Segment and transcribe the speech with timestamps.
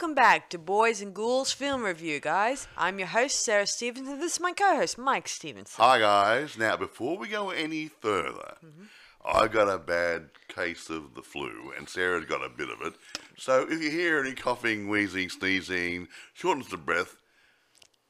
[0.00, 2.66] Welcome back to Boys and Ghouls Film Review, guys.
[2.74, 5.76] I'm your host, Sarah Stevens, and this is my co host, Mike Stevenson.
[5.76, 6.56] Hi guys.
[6.56, 8.84] Now before we go any further, mm-hmm.
[9.26, 12.94] I got a bad case of the flu, and Sarah's got a bit of it.
[13.36, 17.16] So if you hear any coughing, wheezing, sneezing, shortness of breath,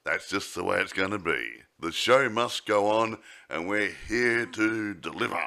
[0.04, 1.45] that's just the way it's going to be.
[1.80, 3.18] The show must go on,
[3.48, 5.41] and we're here to deliver.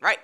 [0.00, 0.18] Right.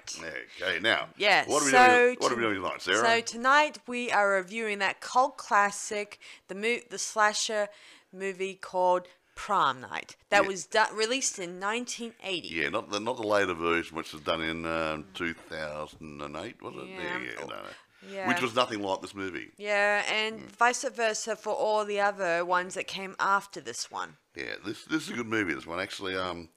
[0.60, 1.08] Okay, now.
[1.16, 2.16] Yeah, What are we so doing?
[2.20, 2.98] What are we doing tonight, Sarah?
[2.98, 7.68] So tonight we are reviewing that cult classic, the mo- the slasher
[8.12, 10.16] movie called Prom Night.
[10.28, 10.48] That Yeah.
[10.48, 12.48] was do- released in 1980.
[12.48, 16.88] yeah, not the not the later version, which was done in um, 2008, was it?
[16.90, 17.18] Yeah.
[17.18, 17.62] yeah, no, no.
[18.10, 18.26] Yeah.
[18.28, 19.52] Which was nothing like this movie.
[19.56, 20.46] Yeah, and Hmm.
[20.48, 24.16] vice versa for all the other ones that came after this one.
[24.34, 25.54] Yeah, this this is a good movie.
[25.54, 26.16] This one actually.
[26.16, 26.50] Um,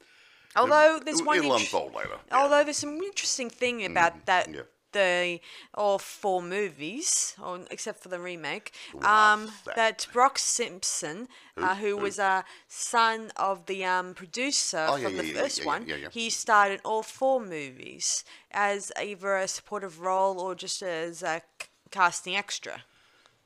[0.56, 2.18] Although there's one it'll int- unfold later.
[2.28, 2.36] yeah.
[2.42, 4.62] Although there's some interesting thing about that yeah.
[4.92, 5.40] the
[5.74, 9.76] all four movies, or except for the remake, um, that?
[9.76, 12.02] that Brock Simpson, uh, who Who?
[12.04, 15.66] was a son of the um, producer Oh, yeah, from yeah, the yeah, first yeah,
[15.66, 16.08] one, yeah, yeah.
[16.10, 21.42] he starred in all four movies as either a supportive role or just as a
[21.60, 22.82] c- casting extra.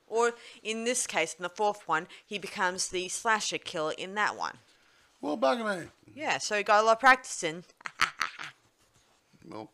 [0.07, 4.35] Or in this case, in the fourth one, he becomes the slasher killer in that
[4.37, 4.57] one.
[5.21, 5.87] Well, bugger me.
[6.13, 7.63] Yeah, so you got a lot of practice in.
[9.49, 9.69] Well,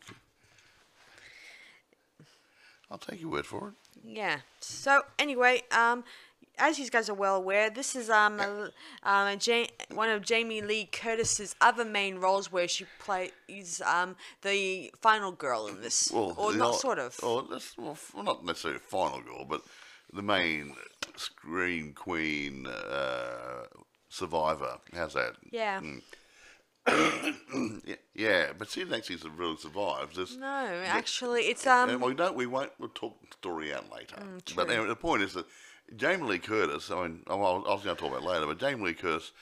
[2.90, 3.74] I'll take your word for it.
[4.02, 4.38] Yeah.
[4.60, 6.04] So anyway, um,
[6.58, 8.70] as you guys are well aware, this is um, a,
[9.02, 14.16] um a ja- one of Jamie Lee Curtis's other main roles where she plays um
[14.42, 17.12] the final girl in this, Well, or the not sort of.
[17.50, 19.60] That's, well, well, not necessarily final girl, but
[20.12, 20.74] the main
[21.16, 23.64] screen queen uh,
[24.08, 24.78] survivor.
[24.94, 25.34] How's that?
[25.50, 25.80] Yeah.
[27.84, 30.16] Yeah, yeah, but she actually really survives.
[30.16, 32.00] There's, No, actually, it's and um.
[32.00, 32.34] we don't.
[32.34, 32.72] We won't.
[32.78, 34.16] We'll talk the story out later.
[34.16, 34.64] but true.
[34.64, 35.46] anyway, the point is that
[35.96, 36.90] Jamie Lee Curtis.
[36.90, 39.32] I mean, I was going to talk about later, but Jamie Lee Curtis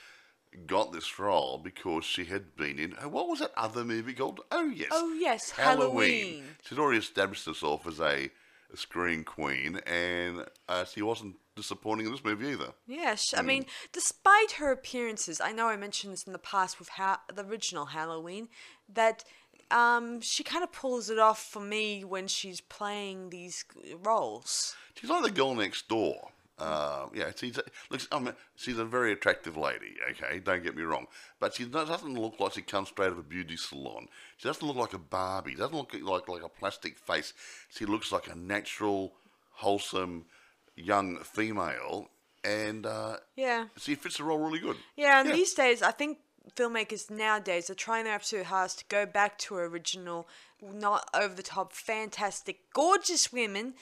[0.67, 4.41] got this role because she had been in uh, what was that other movie called?
[4.51, 4.89] Oh yes.
[4.91, 6.45] Oh yes, Halloween.
[6.65, 8.31] She's already established herself as a
[8.75, 12.73] screen queen, and uh, she wasn't disappointing in this movie either.
[12.87, 13.39] Yes, Hmm.
[13.41, 17.23] I mean, despite her appearances, I know I mentioned this in the past with ha-
[17.33, 18.49] the original Halloween,
[18.89, 19.25] that
[19.71, 23.65] um, she kind of pulls it off for me when she's playing these
[24.03, 24.75] roles.
[24.95, 26.31] She's like the girl next door.
[26.59, 28.09] Uh, yeah, she's a, looks.
[28.11, 29.97] I mean, she's a very attractive lady.
[30.13, 31.07] Okay, don't get me wrong,
[31.39, 34.09] but she does- doesn't look like she comes straight out of a beauty salon.
[34.39, 35.55] She doesn't look like a Barbie.
[35.55, 37.35] Doesn't look like like a plastic face.
[37.69, 39.13] She looks like a natural,
[39.57, 40.25] wholesome,
[40.75, 42.09] young female,
[42.43, 43.67] and uh, Yeah.
[43.77, 44.77] she fits the role really good.
[44.97, 45.35] Yeah, and Yeah.
[45.35, 46.19] these days, I think
[46.55, 50.29] filmmakers nowadays are trying their absolute hardest to go back to original,
[50.63, 53.75] not over the top, fantastic, gorgeous women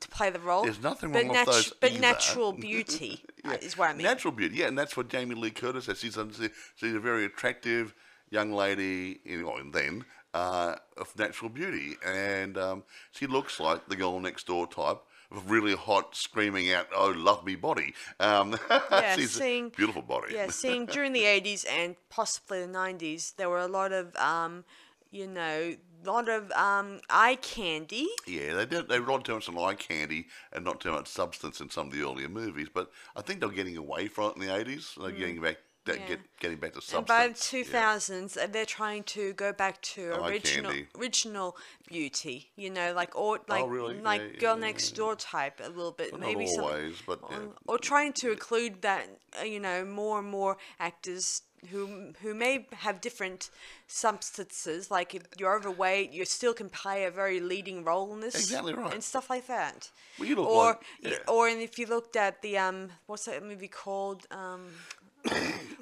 [0.00, 0.64] to play the role.
[0.64, 2.00] There's nothing but wrong with those But either.
[2.00, 4.04] natural beauty uh, is what I mean.
[4.04, 5.98] Natural beauty, yeah, and that's what Jamie Lee Curtis says.
[6.00, 6.28] She's a,
[6.76, 7.94] she's a very attractive
[8.30, 12.82] young lady, you know, and then uh, of natural beauty, and um,
[13.12, 14.98] she looks like the girl next door type.
[15.46, 18.58] Really hot, screaming out, "Oh, love me body!" Um,
[18.90, 20.34] Yeah, she's seeing- a beautiful body.
[20.34, 24.64] yeah, seeing during the 80s and possibly the 90s, there were a lot of, um,
[25.10, 28.08] you know, a lot of um, eye candy.
[28.26, 28.88] Yeah, they did.
[28.88, 31.92] They relied too much on eye candy and not too much substance in some of
[31.94, 32.68] the earlier movies.
[32.72, 34.92] But I think they're getting away from it in the eighties.
[35.00, 35.98] They're getting back, that.
[36.00, 36.08] Yeah.
[36.08, 36.98] get, getting back to substance.
[36.98, 37.64] And by the yeah.
[37.64, 40.88] 2000s, uh, they're trying to go back to original candy.
[40.98, 41.56] original
[41.88, 42.50] beauty.
[42.56, 44.00] You know, like or like Oh, really?
[44.00, 47.20] like Yeah, girl yeah, next door type a little bit, Not maybe some, always, but
[47.30, 47.36] yeah.
[47.38, 49.08] or, or trying to include that
[49.40, 53.50] uh, you know more and more actors who who may have different
[53.86, 54.90] substances.
[54.90, 58.34] Like if you're overweight, you still can play a very leading role in this.
[58.34, 58.92] Exactly right.
[58.92, 59.90] And stuff like that.
[60.18, 61.18] Well, or like- yeah.
[61.28, 64.66] or and if you looked at the um what's that movie called um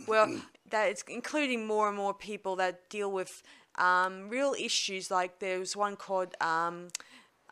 [0.06, 0.40] well,
[0.70, 3.42] that it's including more and more people that deal with
[3.76, 5.10] um, real issues.
[5.10, 6.88] Like there was one called, um,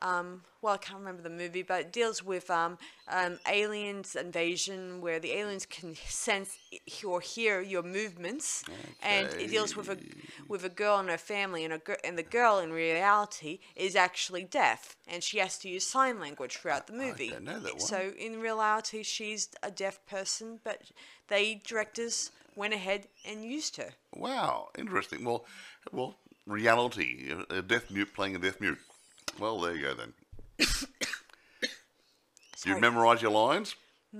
[0.03, 2.79] um, well, I can't remember the movie, but it deals with um,
[3.09, 6.59] um, aliens invasion, where the aliens can sense
[7.05, 8.65] or hear your movements,
[9.03, 9.99] and it deals with a
[10.49, 14.45] with a girl and her family, and a and the girl in reality is actually
[14.45, 17.31] deaf, and she has to use sign language throughout the movie.
[17.31, 17.81] don't know that one.
[17.81, 20.83] So in reality, she's a deaf person, but
[21.29, 23.91] they directors went ahead and used her.
[24.15, 25.25] Wow, interesting.
[25.25, 25.47] Well,
[25.93, 26.17] well,
[26.47, 28.79] reality, a deaf mute playing a deaf mute.
[29.39, 30.15] Well, there you go then.
[32.67, 33.77] You memorise your lines?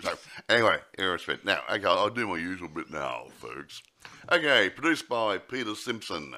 [0.00, 0.14] so,
[0.48, 1.46] anyway, irrespective.
[1.46, 3.82] Now, okay, I'll do my usual bit now, folks.
[4.30, 6.34] Okay, produced by Peter Simpson,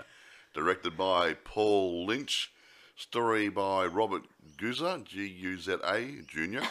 [0.55, 2.53] directed by Paul Lynch,
[2.97, 4.23] Story by Robert
[4.57, 6.65] Guza, G U Z A Jr.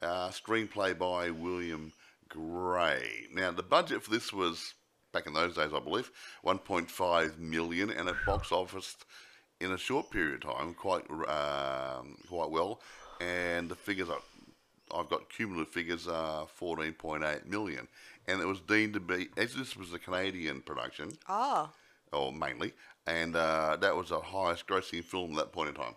[0.00, 1.92] Uh, screenplay by William
[2.28, 3.26] Gray.
[3.32, 4.74] Now, the budget for this was
[5.14, 6.10] back in those days, I believe,
[6.44, 8.96] 1.5 million, and it box office
[9.60, 12.80] in a short period of time quite um, quite well.
[13.20, 14.18] And the figures are,
[14.94, 17.88] I've got cumulative figures are 14.8 million,
[18.26, 21.70] and it was deemed to be as this was a Canadian production, Oh,
[22.12, 22.74] or mainly,
[23.06, 25.94] and uh, that was the highest grossing film at that point in time.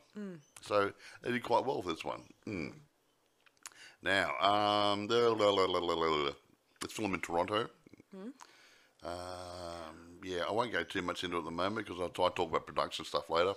[0.62, 0.94] So
[1.24, 2.22] they did quite well for this one.
[2.48, 2.74] Mm.
[4.04, 5.08] Now, um,
[6.84, 7.68] it's filmed in Toronto.
[9.08, 12.28] Um, yeah, I won't go too much into it at the moment because I'll try
[12.28, 13.54] to talk about production stuff later.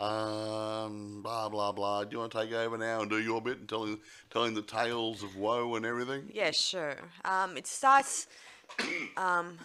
[0.00, 2.04] Um, blah blah blah.
[2.04, 4.00] Do you want to take over now and do your bit and telling
[4.30, 6.28] telling the tales of woe and everything?
[6.32, 6.96] yeah, sure.
[7.24, 8.26] Um, it starts.
[9.18, 9.58] Um,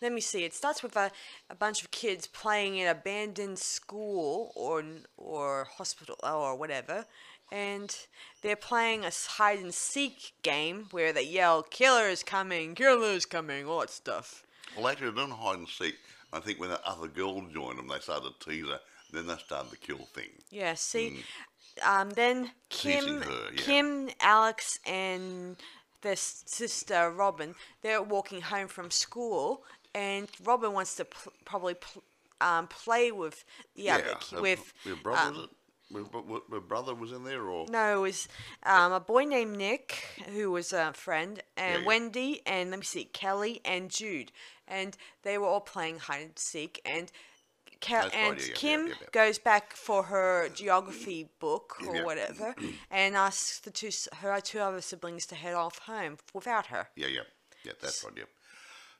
[0.00, 0.44] let me see.
[0.44, 1.10] It starts with a,
[1.50, 4.84] a bunch of kids playing in abandoned school or
[5.16, 7.04] or hospital or whatever,
[7.50, 7.94] and
[8.42, 12.76] they're playing a hide and seek game where they yell "Killer is coming!
[12.76, 14.45] Killer is coming!" all that stuff.
[14.76, 15.96] Well, actually, they didn't hide and seek.
[16.32, 18.80] I think when the other girl joined them, they started to tease her.
[19.12, 20.30] Then they started the kill thing.
[20.50, 21.22] Yeah, see,
[21.84, 23.56] um, then Kim, her, yeah.
[23.56, 25.56] Kim, Alex, and
[26.02, 29.64] their sister Robin, they're walking home from school,
[29.94, 32.02] and Robin wants to pl- probably pl-
[32.40, 35.40] um, play with the other ki- uh, with your brother.
[35.40, 35.48] um?
[35.88, 38.28] My, brother was in there, or no, it was
[38.64, 40.04] um, a boy named Nick
[40.34, 41.86] who was a friend, and yeah.
[41.86, 44.32] Wendy, and let me see, Kelly and Jude,
[44.68, 47.10] and they were all playing hide and seek, and.
[48.14, 49.06] And yeah, Kim yeah, yeah.
[49.12, 52.54] goes back for her geography book or whatever,
[52.90, 53.90] and asks the two
[54.20, 56.88] her two other siblings to head off home without her.
[56.96, 57.20] yeah, yeah,
[57.64, 57.72] yeah.
[57.80, 58.14] That's right.
[58.16, 58.24] Yeah.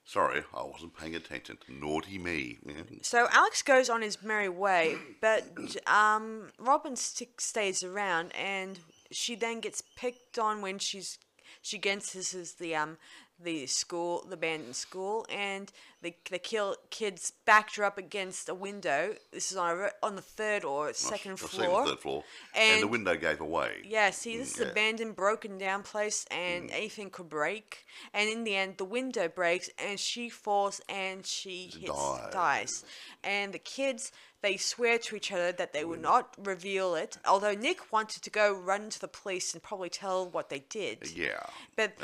[0.05, 1.59] Sorry, I wasn't paying attention.
[1.69, 2.59] Naughty me.
[3.03, 5.45] So Alex goes on his merry way, but
[5.89, 8.79] um, Robin st- stays around, and
[9.11, 11.19] she then gets picked on when she's
[11.61, 12.99] she is the um
[13.38, 15.71] the school the abandoned school, and
[16.03, 19.15] the the kill kids backed her up against a window.
[19.33, 21.85] This is on a, on the third or second I've seen floor.
[21.85, 22.25] the third floor,
[22.55, 23.83] and, the window gave away.
[23.85, 24.67] Yeah, see, this is yeah.
[24.67, 24.71] Mm.
[24.73, 27.85] abandoned, broken down place, and anything could break.
[28.15, 32.33] And in the end, the window breaks, and she falls, and she hits, dies.
[32.33, 32.85] dies.
[33.23, 34.12] And the kids,
[34.43, 35.88] they swear to each other that they Mm.
[35.88, 37.19] would not reveal it.
[37.27, 41.11] Although Nick wanted to go run to the police and probably tell what they did.
[41.11, 41.43] Yeah.
[41.77, 41.99] But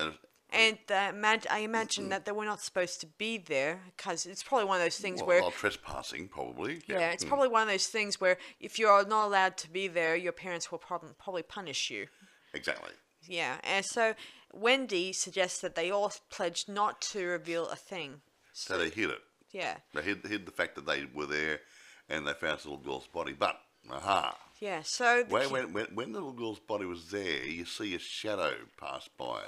[0.52, 4.42] And- uh, imag- I imagine that they were not supposed to be there because it's
[4.42, 6.82] probably one of those things Well, where well, trespassing probably.
[6.86, 7.28] yeah, it's Mm.
[7.28, 10.70] probably one of those things where if you're not allowed to be there, your parents
[10.70, 12.08] will prob- probably punish you.
[12.54, 12.92] exactly.
[13.28, 14.14] Yeah, and so
[14.52, 18.20] Wendy suggests that they all pledge not to reveal a thing.
[18.52, 19.22] So they hid it.
[19.52, 21.60] Yeah, They hid, hid the fact that they were there,
[22.08, 23.32] and they found this little girl's body.
[23.32, 23.60] But
[23.90, 24.82] aha, yeah.
[24.82, 28.52] So when, when, when, when the little girl's body was there, you see a shadow
[28.80, 29.40] pass by,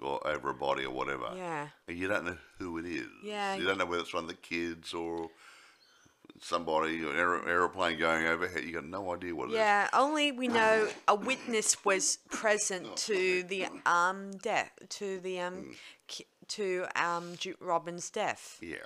[0.00, 1.28] or over a body or whatever.
[1.36, 1.68] Yeah.
[1.88, 3.06] And you don't know who it is.
[3.24, 5.28] Yeah, You you- don't know whether it's one of the kids or
[6.40, 8.64] somebody, or an aer- aeroplane going overhead.
[8.64, 9.56] You got no idea what it is.
[9.58, 15.74] yeah, only we know a witness was present to the um death to the um
[16.06, 18.58] ki- to um Robin's death.
[18.60, 18.76] Yeah.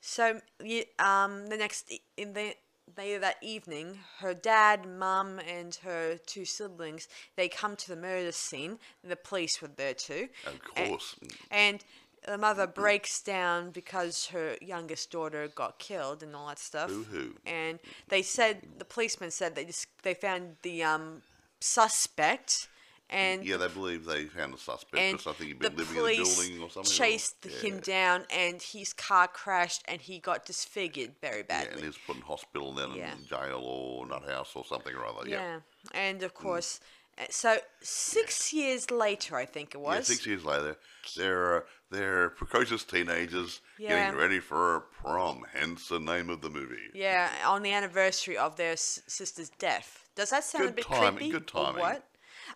[0.00, 2.54] So ye- um the next in the
[2.96, 8.32] later that evening, her dad, mum, and her two siblings they come to the murder
[8.32, 8.78] scene.
[9.02, 10.28] The police were there too.
[10.46, 11.16] Of course.
[11.50, 11.84] And
[12.26, 16.88] the mother breaks down because her youngest daughter got killed and all that stuff.
[16.88, 17.34] Boo-hoo.
[17.44, 21.22] And they said the policeman said they just they found the um
[21.60, 22.68] suspect
[23.12, 26.02] and Yeah, they believe they found the suspect because I think he'd been living in
[26.02, 26.80] the building or something.
[26.92, 27.58] or- chased yeah.
[27.58, 31.52] him down and his car crashed and he got disfigured very badly.
[31.52, 31.82] Yeah, and badly.
[31.82, 33.12] he was put in hospital then Yeah.
[33.12, 35.28] in jail or nut house or something or other.
[35.28, 35.36] Yeah.
[35.40, 35.60] yeah.
[35.94, 36.80] And of course
[37.18, 39.96] uh, so six years later I think it was.
[40.08, 40.78] Yeah, six years later,
[41.16, 44.06] they're they're precocious teenagers Yeah.
[44.06, 45.44] getting ready for a prom.
[45.52, 46.88] Hence the name of the movie.
[46.94, 50.08] Yeah, on the anniversary of their s- sister's death.
[50.14, 51.30] Does that sound a bit timing, creepy?
[51.32, 51.80] good or timing.
[51.82, 52.04] what?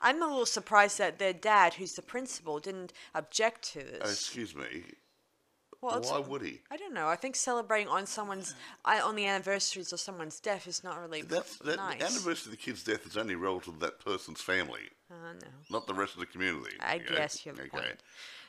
[0.02, 4.12] I'm a little surprised that their dad, who's the principal, didn't object to Oh, this.
[4.20, 4.84] excuse me.
[5.82, 6.60] well, Why would he?
[6.70, 7.06] I don't know.
[7.08, 11.22] I think celebrating on someone's I- on the anniversaries of someone's death is not really
[11.22, 11.98] That's that nice.
[11.98, 15.48] the anniversary of the kid's death is only relative to that person's family, Uh, no.
[15.70, 16.76] not the rest of the community.
[16.80, 17.14] I okay?
[17.14, 17.70] guess you have a okay.
[17.70, 18.00] point.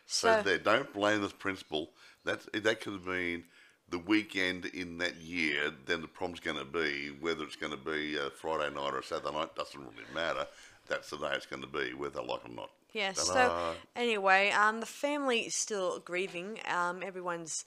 [0.05, 1.93] So, So, they don't blame this principal.
[2.23, 3.43] That's that could have been
[3.89, 5.71] the weekend in that year.
[5.85, 8.99] Then the prom's going to be whether it's going to be a Friday night or
[8.99, 10.47] a Saturday night doesn't really matter.
[10.87, 12.69] That's the day it's going to be, whether they like it or not.
[12.93, 13.13] yeah.
[13.13, 13.73] So Ta-da.
[13.95, 16.59] anyway, um, the family is still grieving.
[16.71, 17.65] Um, everyone's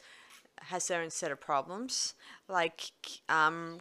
[0.62, 2.15] has their own set of problems.
[2.49, 2.91] Like
[3.29, 3.81] um,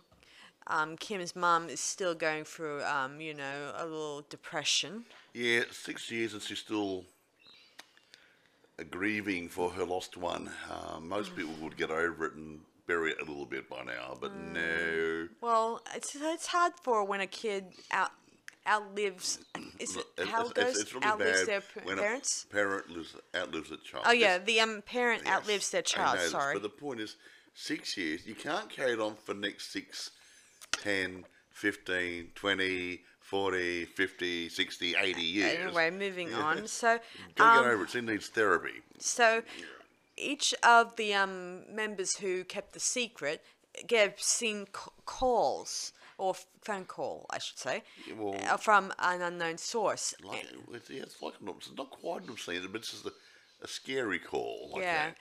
[0.67, 5.05] um, Kim's mum is still going through, um, you know, a little depression.
[5.33, 7.05] Yeah, six years and she's still
[8.79, 10.49] uh, grieving for her lost one.
[10.69, 14.17] Um, most people would get over it and bury it a little bit by now,
[14.19, 15.27] but no.
[15.41, 18.11] Well, it's it's hard for when a kid out
[18.69, 19.39] outlives.
[19.79, 20.77] Is it It- how it's- goes?
[20.81, 22.45] it's really outlives their when parents.
[22.49, 24.05] a parent lives, outlives a child.
[24.07, 26.19] Oh yeah, the um parent yes, outlives their child.
[26.29, 26.53] Sorry.
[26.53, 27.15] But the point is,
[27.53, 30.11] six years, you can't carry it on for next six,
[30.71, 35.59] 10, 15, 20, 40, 50, 60, 80 years.
[35.59, 36.67] Anyway, moving on.
[36.67, 36.99] So,
[37.35, 37.89] Gotta um, get over it.
[37.89, 38.81] She needs therapy.
[38.99, 39.43] so
[40.17, 43.41] each of the um members who kept the secret
[43.87, 47.83] get seen c- calls or phone call, I should say,
[48.17, 50.13] well- uh, from an unknown source.
[50.23, 53.13] Like, it's, yeah, it's like an, it's not quite an obscene, but it's just a,
[53.63, 54.71] a scary call.
[54.73, 55.11] Like Yeah.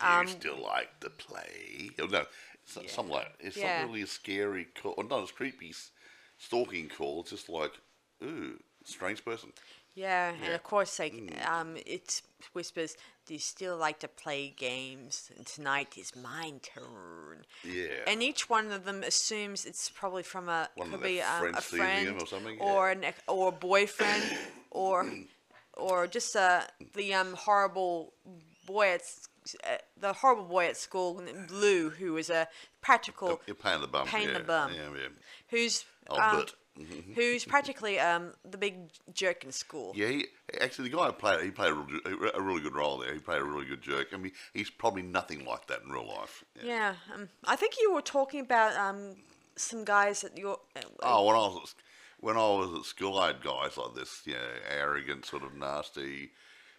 [0.00, 0.18] That.
[0.18, 1.90] Um, you still like to play?
[2.00, 2.24] Oh, no,
[2.62, 3.80] it's not something like it's Yeah.
[3.82, 4.94] not really a scary call.
[4.96, 5.74] Or not as creepy
[6.38, 7.20] stalking call.
[7.20, 7.72] It's just like,
[8.22, 9.52] ooh, strange person.
[9.94, 11.14] Yeah, and of course, like
[11.50, 12.20] um, it
[12.52, 12.96] whispers,
[13.26, 15.30] "Do you still like to play games?
[15.36, 18.04] And tonight is my turn." Yeah.
[18.06, 21.60] And each one of them assumes it's probably from a One probably their um, a
[21.60, 23.08] friend or something, or yeah.
[23.08, 24.22] an or a boyfriend
[24.70, 25.10] or
[25.74, 26.62] or just uh,
[26.94, 28.12] the um horrible
[28.66, 29.02] boy at
[29.64, 32.48] uh, the horrible boy at school, Lou, who was a
[32.80, 34.06] practical You're paying the bum.
[34.06, 34.72] pain in yeah, the bum.
[34.74, 35.08] Yeah, yeah.
[35.50, 38.74] who's Oh, um, but- who's practically um the big
[39.12, 39.92] jerk in school.
[39.96, 40.26] Yeah, he,
[40.60, 43.12] actually, the guy who played he played a, real- a really good role there.
[43.14, 44.08] He played a really good jerk.
[44.12, 46.44] I mean, he's probably nothing like that in real life.
[46.56, 46.62] Yeah.
[46.64, 49.16] Yeah, um, I think you were talking about um,
[49.56, 50.58] some guys at your.
[50.76, 51.82] Uh, Oh, when I was at,
[52.20, 55.54] when I was at school, I had guys like this, you know, arrogant, sort of
[55.54, 56.30] nasty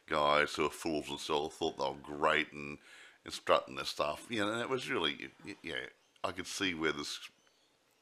[0.10, 2.78] guys who were fools of themselves, thought they were great and,
[3.26, 4.26] and strutting their stuff.
[4.30, 5.30] You know, and it was really,
[5.64, 5.74] yeah,
[6.24, 7.20] I could see where this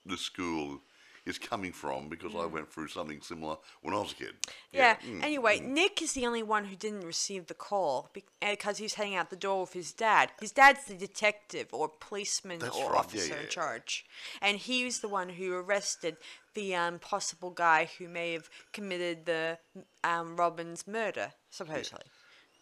[0.05, 0.81] the school
[1.25, 4.33] is coming from because I went through something similar when I was a kid.
[4.71, 4.97] yeah.
[4.97, 9.15] mm, Anyway, Nick is the only one who didn't receive the call because he's hanging
[9.15, 10.31] out the door with his dad.
[10.39, 14.05] His dad's the detective or policeman That's or right, officer yeah, in charge,
[14.41, 16.17] and he was the one who arrested
[16.53, 19.57] the um, possible guy who may have committed the
[20.03, 22.05] um, Robin's murder, supposedly.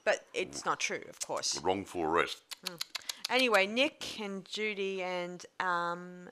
[0.05, 1.59] But it's not true, of course.
[1.61, 2.43] Wrongful arrest.
[3.29, 6.29] Anyway, Nick and Judy and um,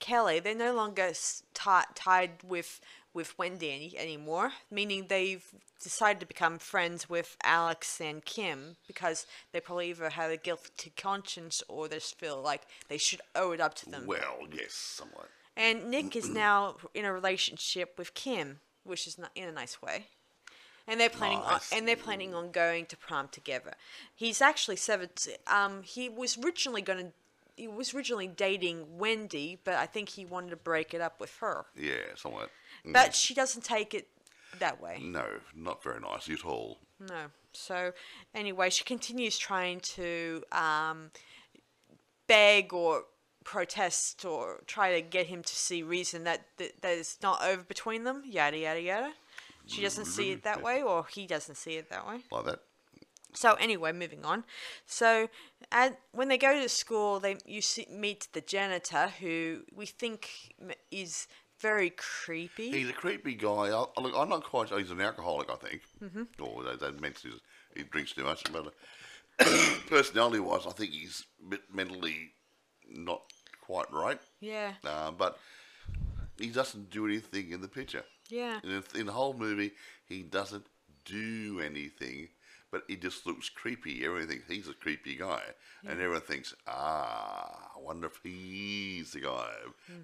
[0.00, 1.12] Kelly, they're no longer
[1.54, 2.80] ti tied with
[3.12, 5.44] with Wendy any, anymore, meaning they've
[5.82, 10.92] decided to become friends with Alex and Kim because they probably either have a guilty
[10.96, 14.06] conscience or they just feel like they should owe it up to them.
[14.06, 15.28] Well, yes, somewhat.
[15.56, 19.82] And Nick is now in a relationship with Kim, which is not in a nice
[19.82, 20.06] way.
[20.86, 21.72] And they're planning Nice.
[21.72, 23.74] on and they're planning on going to prom together.
[24.14, 25.10] He's actually seven.
[25.46, 27.12] Um, he was originally going to.
[27.56, 31.36] He was originally dating Wendy, but I think he wanted to break it up with
[31.38, 31.66] her.
[31.76, 32.50] Yeah, somewhat.
[32.84, 34.08] But she doesn't take it
[34.58, 34.98] that way.
[35.02, 36.78] No, not very nice at all.
[36.98, 37.26] No.
[37.52, 37.92] So
[38.34, 41.10] anyway, she continues trying to um,
[42.26, 43.04] beg or
[43.44, 47.62] protest or try to get him to see reason that th- that it's not over
[47.62, 48.22] between them.
[48.26, 49.12] Yada yada yada.
[49.66, 52.20] She doesn't see it that way, or he doesn't see it that way.
[52.32, 52.60] Like that.
[53.32, 54.44] So anyway, moving on.
[54.86, 55.28] So
[55.72, 60.28] at, when they go to school, they you see, meet the janitor, who we think
[60.90, 61.26] is
[61.60, 62.70] very creepy.
[62.70, 63.68] He's a creepy guy.
[63.68, 64.78] I, I- look, I'm not quite sure.
[64.78, 65.82] He's an alcoholic, I think.
[66.02, 66.42] Mm-hmm.
[66.42, 67.40] Or they, they mention his-
[67.76, 68.42] he drinks too much.
[68.52, 68.72] But
[69.38, 69.44] uh,
[69.88, 71.24] personality-wise, I think he's
[71.72, 72.32] mentally
[72.88, 73.22] not
[73.64, 74.18] quite right.
[74.40, 75.38] yeah, Uh, but
[76.38, 78.04] he doesn't do anything in the picture.
[78.28, 78.58] yeah.
[78.64, 79.72] In, the- in the whole movie,
[80.06, 80.66] he doesn't
[81.04, 82.28] do anything,
[82.70, 84.04] but he just looks creepy.
[84.04, 85.42] Everyone thinks he's a creepy guy,
[85.82, 89.50] and everyone thinks, ah, I wonder if he's the guy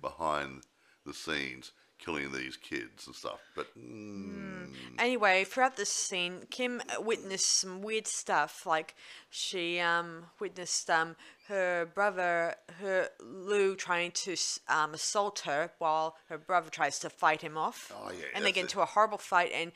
[0.00, 0.62] behind
[1.04, 3.40] the scenes killing these kids and stuff.
[3.54, 8.66] But mm, Anyway, throughout this scene, Kim witnessed some weird stuff.
[8.66, 8.94] Like
[9.30, 11.16] she um, witnessed um,
[11.48, 14.36] her brother, her Lou, trying to
[14.68, 17.92] um, assault her while her brother tries to fight him off.
[17.94, 18.64] Oh, yeah, and they get it.
[18.64, 19.72] into a horrible fight, and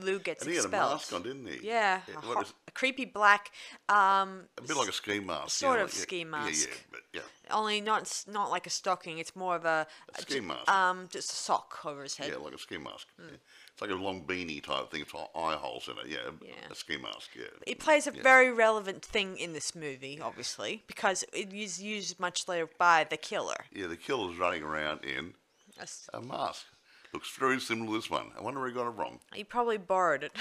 [0.00, 0.92] Lou gets and he had a expelled.
[0.92, 1.66] mask on, didn't he?
[1.66, 3.50] Yeah, a, what hor- a creepy black,
[3.88, 5.50] um, a bit like a ski mask.
[5.58, 6.68] sort you know, of like- ski Yeah, mask.
[6.68, 7.20] yeah, but yeah.
[7.50, 9.18] Only not not like a stocking.
[9.18, 10.68] It's more of a, A ski mask.
[10.70, 12.30] Um, just a sock over his head.
[12.30, 13.06] Yeah, like a ski mask.
[13.18, 13.28] Hmm.
[13.28, 13.36] Yeah.
[13.72, 15.02] It's like a long beanie type thing.
[15.02, 16.06] It's got eye holes in it.
[16.08, 16.54] Yeah, Yeah.
[16.70, 17.30] a ski mask.
[17.38, 17.44] Yeah.
[17.66, 22.48] It plays a very relevant thing in this movie, obviously, because it is used much
[22.48, 23.66] later by the killer.
[23.72, 25.34] Yeah, the killer's running around in
[25.74, 26.64] That's- a mask.
[27.12, 28.32] Looks very similar to this one.
[28.36, 29.20] I wonder where he got it from.
[29.34, 30.32] He probably borrowed it.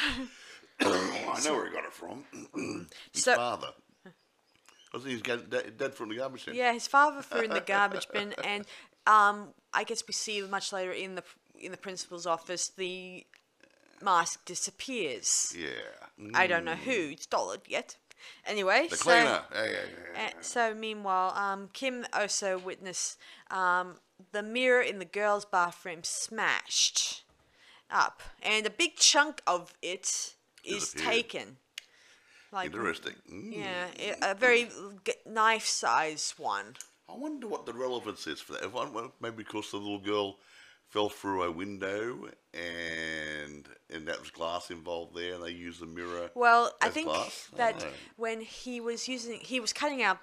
[0.80, 2.26] I know where he got it from.
[3.14, 3.70] His So- father.
[4.96, 5.22] I think he's
[5.78, 6.56] dad from the garbage bin.
[6.56, 8.66] Yeah, his father threw in the garbage bin, and
[9.06, 11.24] um, I guess we see much later in the
[11.60, 13.26] in the principal's office the
[14.02, 15.56] mask disappears.
[15.58, 15.70] Yeah.
[16.34, 17.98] I don't know who stole it yet.
[18.46, 19.42] Anyway, The so cleaner.
[19.54, 19.72] Yeah, yeah,
[20.14, 20.28] yeah.
[20.28, 23.18] uh, so meanwhile, um, Kim also witnessed
[23.52, 23.98] um,
[24.32, 27.24] the mirror in the girls' bathroom smashed
[27.92, 31.06] up, and a big chunk of it is Disappeared.
[31.14, 31.58] taken.
[32.52, 33.14] Like Interesting.
[33.32, 33.54] Mm.
[33.54, 34.70] yeah, a very
[35.26, 36.76] knife-sized one.
[37.10, 38.64] I wonder what the relevance is for that.
[38.64, 40.38] If one, well, maybe because the little girl
[40.90, 45.86] fell through a window and and that was glass involved there, and they used the
[45.86, 46.30] mirror.
[46.36, 47.50] Well, I as think glass?
[47.54, 47.98] I that don't know.
[48.18, 50.18] when he was using, he was cutting out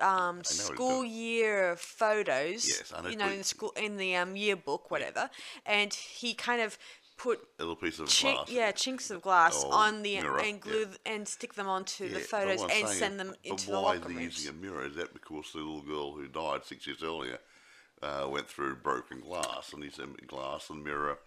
[0.00, 2.66] um, he's school year photos.
[2.68, 5.30] Yes, I know You know, in the school in the um, yearbook, whatever,
[5.66, 6.78] and he kind of
[7.22, 8.50] put A little piece of chink, glass.
[8.50, 12.04] yeah, chinks of glass Oh, on the mirror, and glue th- and stick them onto
[12.04, 14.38] Yeah, the photos and send them into the why locker is he rooms.
[14.38, 14.86] using a mirror?
[14.86, 17.38] Is that because the little girl who died six years earlier
[18.02, 21.18] uh, went through broken glass, and he said glass and mirror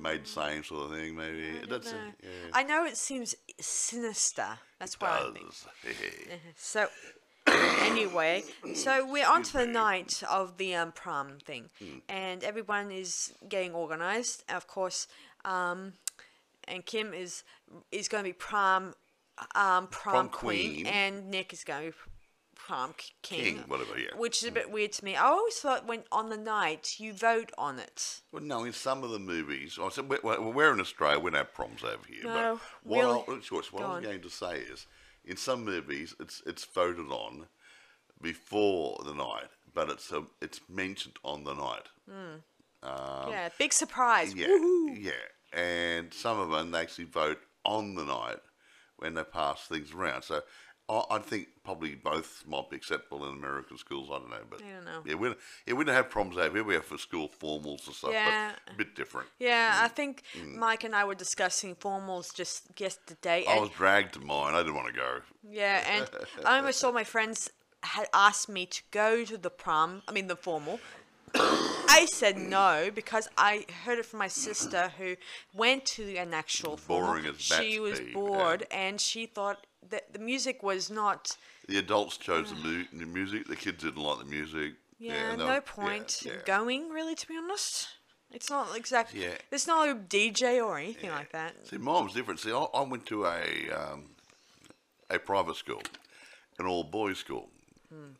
[0.00, 1.14] made the same sort of thing?
[1.16, 1.98] Maybe that's No.
[1.98, 2.14] it.
[2.22, 2.50] Yeah.
[2.54, 4.58] I know it seems sinister.
[4.78, 5.52] That's why I think.
[6.56, 6.88] So
[7.82, 11.70] anyway, so we're on to the night of the um, prom thing,
[12.08, 14.44] and everyone is getting organized.
[14.48, 15.06] Of course,
[15.44, 15.94] um,
[16.66, 17.44] and Kim is
[17.92, 18.94] is going to be prom
[19.54, 20.86] um, prom, Prom queen, queen.
[20.86, 21.96] and Nick is going to be
[22.54, 24.08] prom king, King, whatever, yeah.
[24.16, 25.16] which is a bit weird to me.
[25.16, 28.20] I always thought when on the night you vote on it.
[28.32, 31.38] Well, no, in some of the movies, I said, we're, we're in Australia, we don't
[31.38, 32.24] have proms over here.
[32.24, 33.12] No, but what, really?
[33.12, 34.02] I, what Go I was on.
[34.02, 34.86] going to say is,
[35.28, 37.46] in some movies, it's it's voted on
[38.20, 41.86] before the night, but it's um, it's mentioned on the night.
[43.30, 44.32] yeah, big surprise.
[44.32, 44.96] Um, Yeah, Woohoo.
[45.00, 45.12] yeah,
[45.52, 48.38] and some of them they actually vote on the night
[48.96, 50.22] when they pass things around.
[50.22, 50.40] So.
[50.88, 54.08] I I think probably both might be acceptable in American schools.
[54.10, 55.02] I don't know, but I don't know.
[55.04, 56.64] Yeah, we don't, yeah, we don't have problems over here.
[56.64, 58.52] We have for school formals and stuff, Yeah.
[58.66, 59.28] but a bit different.
[59.38, 59.84] Yeah, mm.
[59.84, 60.54] I think mm.
[60.56, 63.44] Mike and I were discussing formals just yesterday.
[63.48, 64.54] I was dragged to mine.
[64.54, 65.20] I didn't want to go.
[65.50, 66.08] Yeah, and
[66.44, 67.50] I almost saw my friends
[67.82, 70.02] had asked me to go to the prom.
[70.08, 70.80] I mean, the formal.
[71.34, 75.16] I said no because I heard it from my sister who
[75.54, 77.08] went to an actual formal.
[77.08, 78.12] Boring as She was be, yeah.
[78.14, 81.36] bored and she thought that the music was not.
[81.68, 83.46] The adults chose the, mu- the music.
[83.46, 84.74] The kids didn't like the music.
[84.98, 86.38] Yeah, they no point yeah, yeah.
[86.44, 87.14] going really.
[87.14, 87.88] To be honest,
[88.32, 89.22] it's not exactly.
[89.22, 89.34] Yeah.
[89.52, 91.68] It's not a DJ or anything like that.
[91.68, 92.40] See, mine was different.
[92.40, 94.10] See, I, I went to a um,
[95.10, 95.82] a private school,
[96.58, 97.48] an all boys school.
[97.92, 98.12] Hmm.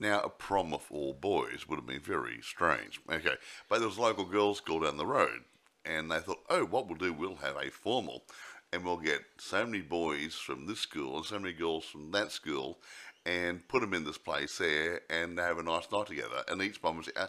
[0.00, 3.00] Now, a prom of all boys would have been very strange.
[3.10, 3.34] Okay,
[3.68, 5.42] but there was a local girls' school down the road,
[5.84, 8.22] and they thought, oh, what we'll do, we'll have a formal,
[8.72, 12.32] and we'll get so many boys from this school and so many girls from that
[12.32, 12.78] school,
[13.26, 16.42] and put them in this place there, and have a nice night together.
[16.48, 17.26] And each one was, uh,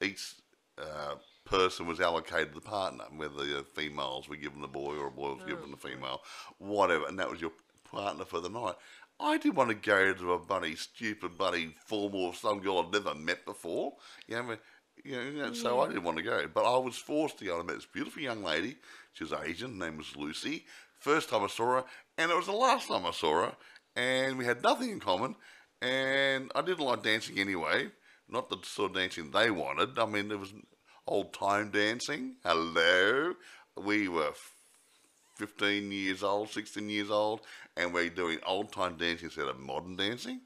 [0.00, 0.34] each
[0.78, 5.10] uh, person was allocated the partner, whether the females were given the boy or a
[5.10, 6.22] boy was given the female,
[6.58, 7.52] whatever, and that was your
[7.90, 8.74] partner for the night.
[9.20, 12.92] I didn't want to go to a bloody stupid bloody formal of some girl I'd
[12.92, 13.94] never met before.
[14.26, 14.56] You know,
[15.04, 16.48] you know, you know, so I didn't want to go.
[16.52, 17.60] But I was forced to go.
[17.60, 18.76] I met this beautiful young lady.
[19.14, 19.78] She was Asian.
[19.78, 20.64] Her name was Lucy.
[21.00, 21.84] First time I saw her,
[22.18, 23.52] and it was the last time I saw her.
[23.96, 25.36] And we had nothing in common.
[25.80, 27.88] And I didn't like dancing anyway.
[28.28, 29.98] Not the sort of dancing they wanted.
[29.98, 30.52] I mean, there was
[31.06, 32.36] old time dancing.
[32.44, 33.34] Hello.
[33.76, 34.32] We were
[35.36, 37.40] 15 years old, 16 years old,
[37.76, 40.40] and we're doing old time dancing instead of modern dancing.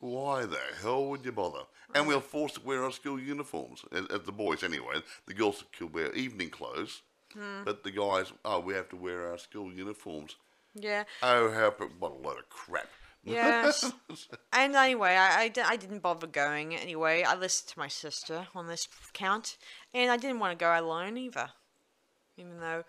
[0.00, 1.62] Why the hell would you bother?
[1.94, 5.02] And we're forced to wear our school uniforms, as, as the boys anyway.
[5.26, 7.02] The girls could wear evening clothes,
[7.64, 10.36] but the guys, oh, we have to wear our school uniforms.
[10.74, 11.04] Yeah.
[11.22, 12.88] Oh, how, what a load of crap.
[13.24, 13.92] Yes.
[14.52, 17.22] and anyway, I, I, I didn't bother going anyway.
[17.22, 19.58] I listened to my sister on this count,
[19.94, 21.50] and I didn't want to go alone either.
[22.36, 22.84] Even though.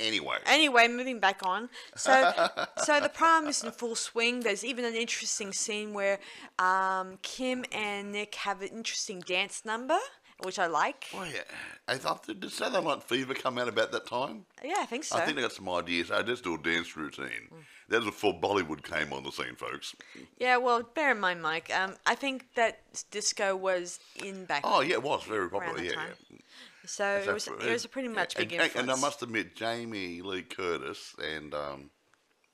[0.00, 1.68] Anyway, Anyway, moving back on.
[1.96, 2.32] So,
[2.84, 4.40] so the prom is in full swing.
[4.40, 6.20] There's even an interesting scene where
[6.58, 9.98] um, Kim and Nick have an interesting dance number,
[10.42, 11.06] which I like.
[11.14, 11.40] oh yeah,
[11.86, 14.44] I thought, did Saturday Night Fever come out about that time?
[14.64, 15.16] Yeah, I think so.
[15.16, 16.10] I think they got some ideas.
[16.10, 17.48] Oh, let's do a dance routine.
[17.88, 19.94] That was before Bollywood came on the scene, folks.
[20.38, 21.74] yeah, well, bear in mind, Mike.
[21.74, 24.62] Um, I think that disco was in back.
[24.64, 25.82] Oh yeah, it was very popular.
[25.82, 26.38] Yeah, yeah.
[26.84, 28.88] So it was, it was a pretty much and, big and- influence.
[28.88, 31.90] And I must admit, Jamie Lee Curtis and um,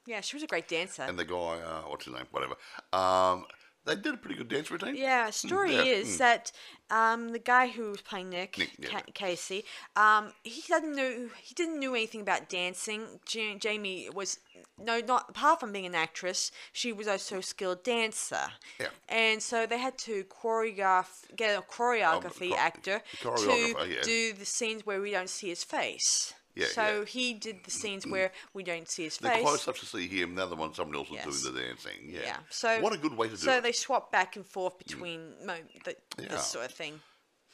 [0.06, 1.02] yeah, she was a great dancer.
[1.02, 2.54] and the guy, uh, what's his name, whatever,
[2.92, 3.46] um,
[3.84, 4.96] they did a pretty good dance routine.
[4.96, 6.52] Yeah, story yeah, is that
[6.90, 8.88] um, the guy who was playing Nick, Nick, yeah.
[8.88, 9.64] Ca- Casey,
[9.96, 13.20] um, he doesn't know he didn't know anything about dancing.
[13.30, 14.38] Ja- Jamie was
[14.78, 18.48] no, not apart from being an actress, she was also a skilled dancer.
[18.80, 18.88] Yeah.
[19.08, 24.02] And so they had to choreograph, get a choreography chor- actor to yeah.
[24.02, 26.34] do the scenes where we don't see his face.
[26.56, 27.04] Yeah, so yeah.
[27.04, 29.42] he did the scenes where we don't see his They're face.
[29.42, 30.36] close up to see him.
[30.36, 31.42] The other one, someone else was Yes.
[31.42, 32.10] doing the dancing.
[32.10, 32.20] Yeah.
[32.22, 32.36] Yeah.
[32.50, 33.54] So what a good way to do So it.
[33.56, 36.28] So they swap back and forth between mo- the, Yeah.
[36.28, 37.00] this sort of thing.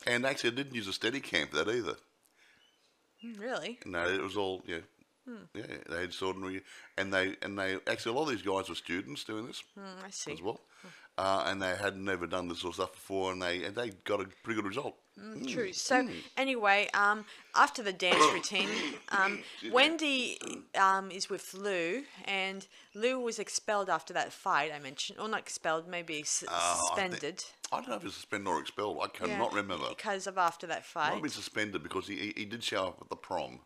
[0.06, 1.96] and actually, I didn't use a steady cam for that either.
[3.38, 3.78] Really?
[3.84, 4.78] No, it was all yeah.
[5.26, 5.44] Hmm.
[5.54, 6.62] Yeah, they had ordinary,
[6.96, 10.04] and they and they actually a lot of these guys were students doing this Mm,
[10.04, 10.32] I see.
[10.32, 10.60] as well,
[11.18, 13.90] uh, and they had never done this sort of stuff before, and they and they
[14.04, 14.96] got a pretty good result.
[15.46, 15.72] True.
[15.74, 18.68] So anyway, um, after the dance routine,
[19.10, 20.38] um, Wendy
[20.80, 25.40] um, is with Lou, and Lou was expelled after that fight I mentioned, or not
[25.40, 27.44] expelled, maybe s- Oh, I think- suspended.
[27.72, 28.98] I don't know if it's suspended or expelled.
[28.98, 29.90] I Yeah, cannot remember.
[29.90, 31.00] because of after that fight.
[31.02, 31.22] Might have fight.
[31.22, 33.60] been suspended because he, he, he did show up at the prom.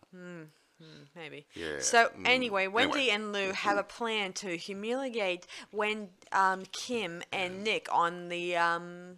[1.14, 1.46] Maybe.
[1.54, 2.26] Yeah, So mm.
[2.26, 3.14] anyway, Wendy Anyway.
[3.14, 9.16] and Lou have a plan to humiliate when um, Kim and Nick on the um,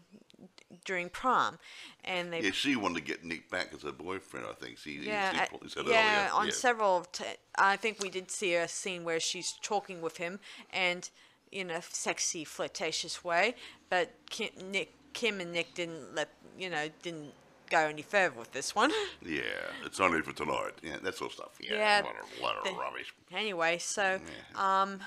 [0.85, 1.59] during prom,
[2.05, 4.47] and they Yeah, she wanted to get Nick back as her boyfriend.
[4.49, 6.33] I think she, yeah, she, she said yeah, earlier.
[6.35, 6.53] on yeah.
[6.53, 7.05] several.
[7.13, 7.25] T-
[7.59, 10.39] I think we did see a scene where she's talking with him,
[10.73, 11.09] and
[11.53, 13.55] in a sexy, flirtatious way.
[13.89, 17.33] But Kim, Nick, Kim and Nick didn't let you know didn't
[17.71, 18.91] go any further with this one.
[19.25, 19.43] Yeah,
[19.85, 20.73] it's only for tonight.
[20.83, 21.53] Yeah, that sort of stuff.
[21.61, 23.13] Yeah, Yeah, a lot of, lot of the- rubbish.
[23.33, 24.21] anyway, so
[24.55, 25.01] um,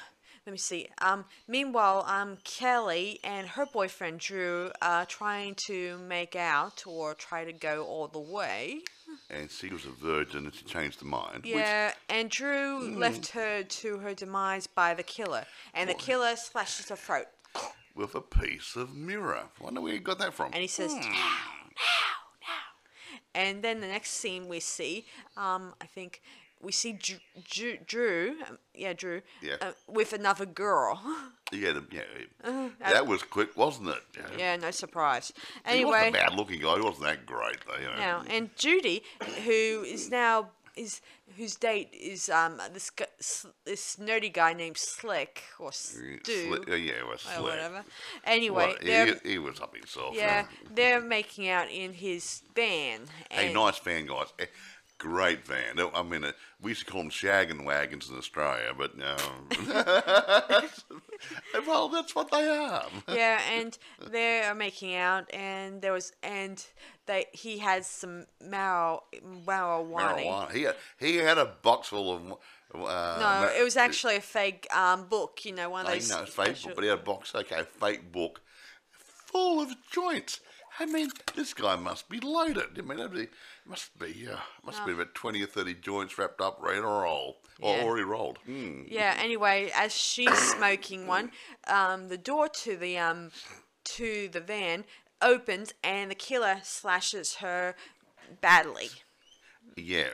[0.45, 0.87] let me see.
[1.01, 7.45] Um, meanwhile, um, Kelly and her boyfriend Drew are trying to make out or try
[7.45, 8.79] to go all the way.
[9.29, 11.43] And she was a virgin, and she changed her mind.
[11.43, 16.35] which- Yeah, and Drew left her to her demise by the killer, and the killer
[16.35, 17.27] slashes her throat,
[17.95, 19.43] with a piece of mirror.
[19.61, 20.47] Wonder where you got that from.
[20.53, 21.15] and he says, "Now, now, now."
[23.35, 25.05] And then the next scene we see,
[25.37, 26.21] um, I think
[26.61, 27.17] we see Drew,
[27.49, 29.55] Drew, Drew um, yeah, Drew, Yeah.
[29.61, 30.99] uh, with another girl.
[31.51, 34.03] yeah, the, yeah, that was quick, wasn't it?
[34.17, 34.23] Yeah.
[34.37, 35.31] Yeah, no surprise.
[35.67, 36.75] He wasn't Anyway, a bad-looking guy.
[36.75, 37.79] He wasn't that great, though.
[37.79, 37.95] You know.
[37.95, 39.03] now and Judy,
[39.45, 41.01] who is now is
[41.37, 46.19] whose date is um this gu- s- this nerdy guy named Slick or Stu.
[46.23, 47.41] Sli- uh, yeah, was or slick.
[47.43, 47.83] whatever.
[48.23, 50.15] Anyway, Well, he, he was up himself.
[50.15, 53.01] yeah, they're making out in his van.
[53.31, 54.27] And- nice van, guys.
[54.39, 54.45] Eh,
[54.99, 55.79] Great van.
[55.95, 59.15] I mean, uh, we used to call them shaggin' wagons in Australia, but no.
[61.67, 62.85] well, that's what they are.
[63.07, 63.77] yeah, and
[64.11, 66.65] they are making out, and there was, and
[67.05, 69.01] they he has some mar-
[69.45, 69.87] marijuana.
[70.17, 70.51] Marijuana.
[70.51, 72.21] He had, he had a box full of.
[72.73, 75.45] Uh, No, it was actually a fake um, book.
[75.45, 76.11] You know, one of I those.
[76.11, 78.41] it's fake book, but he had a box, okay, fake book,
[78.91, 80.41] full of joints.
[80.81, 82.77] I mean, this guy must be loaded.
[82.77, 83.27] I mean, that'd be,
[83.69, 87.37] must be, uh, must be about 20 or 30 joints wrapped up, ready to roll.
[87.61, 87.83] Or Yeah.
[87.83, 88.39] already rolled.
[88.39, 88.83] Hmm.
[88.87, 89.15] Yeah.
[89.17, 91.31] Anyway, as she's smoking one,
[91.67, 93.31] um, the door to the um,
[93.83, 94.85] to the van
[95.21, 97.75] opens, and the killer slashes her
[98.41, 98.89] badly.
[99.75, 100.09] Yeah,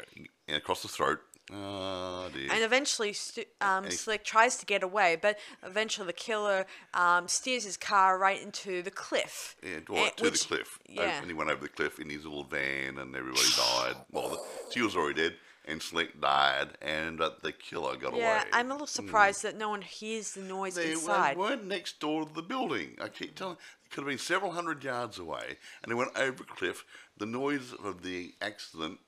[0.48, 1.22] and across the throat.
[1.54, 2.52] Oh, dear.
[2.52, 7.66] And eventually, Stu- um, Slick tries to get away, but eventually the killer um, steers
[7.66, 9.56] his car right into the cliff.
[9.62, 10.80] Yeah, and- to which- the cliff.
[10.90, 11.20] Yeah.
[11.20, 13.96] And he went over the cliff in his little van, and everybody died.
[14.12, 14.40] Well, the,
[14.72, 18.44] she was already dead, and Slick died, and uh, the killer got Yeah, away.
[18.50, 22.00] Yeah, I'm a little surprised that no one hears the noise They, they weren't next
[22.00, 22.98] door to the building.
[23.02, 26.44] I keep telling it could have been several hundred yards away, and they went over
[26.44, 26.86] a cliff.
[27.18, 29.00] The noise of the accident,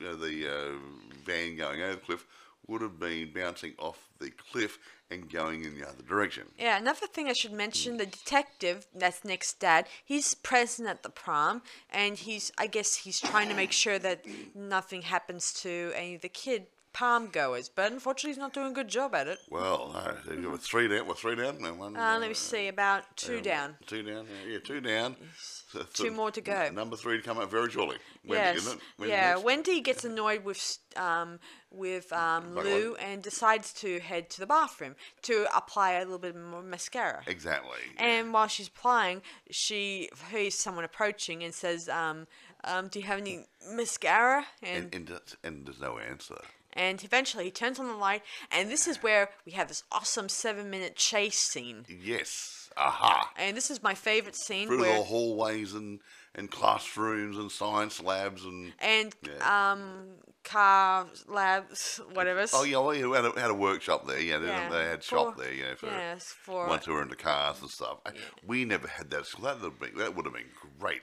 [0.00, 0.78] know, the uh,
[1.24, 2.26] van going over the cliff,
[2.66, 4.78] would have been bouncing off the cliff
[5.10, 6.44] and going in the other direction.
[6.58, 11.08] Yeah, another thing I should mention, the detective, that's Nick's dad, he's present at the
[11.08, 14.24] prom, and he's, I guess he's trying to make sure that
[14.54, 18.74] nothing happens to any of the kid prom goers, but unfortunately he's not doing a
[18.74, 19.38] good job at it.
[19.48, 21.06] Well, uh, they were three down.
[21.06, 21.62] Well, three down.
[21.62, 21.96] No, one.
[21.96, 23.76] Uh, let me see, about two down.
[23.86, 24.26] Two down.
[24.46, 25.16] Yeah, two down.
[25.38, 26.70] So- so Two more to go.
[26.72, 27.96] Number three to come out very shortly.
[28.24, 28.56] Wendy, Yes.
[28.58, 28.82] isn't it?
[28.98, 29.30] Wendy yeah.
[29.32, 29.44] next?
[29.44, 31.38] Wendy gets annoyed with um,
[31.70, 36.34] with um, Lou and decides to head to the bathroom to apply a little bit
[36.36, 37.22] more mascara.
[37.26, 37.78] Exactly.
[37.98, 42.26] And while she's applying, she hears someone approaching and says, um,
[42.64, 46.38] um, "Do you have any mascara?" And and, and, and there's no answer.
[46.78, 50.28] And eventually he turns on the light, and this is where we have this awesome
[50.30, 51.84] seven-minute chase scene.
[51.88, 52.70] Yes.
[52.76, 53.30] Aha.
[53.36, 55.98] And this is my favorite scene Through where the hallways and,
[56.34, 58.72] and classrooms and science labs and.
[58.80, 59.72] and Yeah.
[59.72, 60.04] um
[60.44, 62.46] car labs whatever.
[62.54, 64.20] Oh yeah, well, we had a, had a workshop there.
[64.20, 65.52] Yeah, they, Yeah, they had shop for- there.
[65.52, 67.98] You know, for yes, for once we were into cars and stuff.
[68.46, 69.26] We never had that.
[69.26, 70.44] So that would have been that would have been
[70.78, 71.02] great.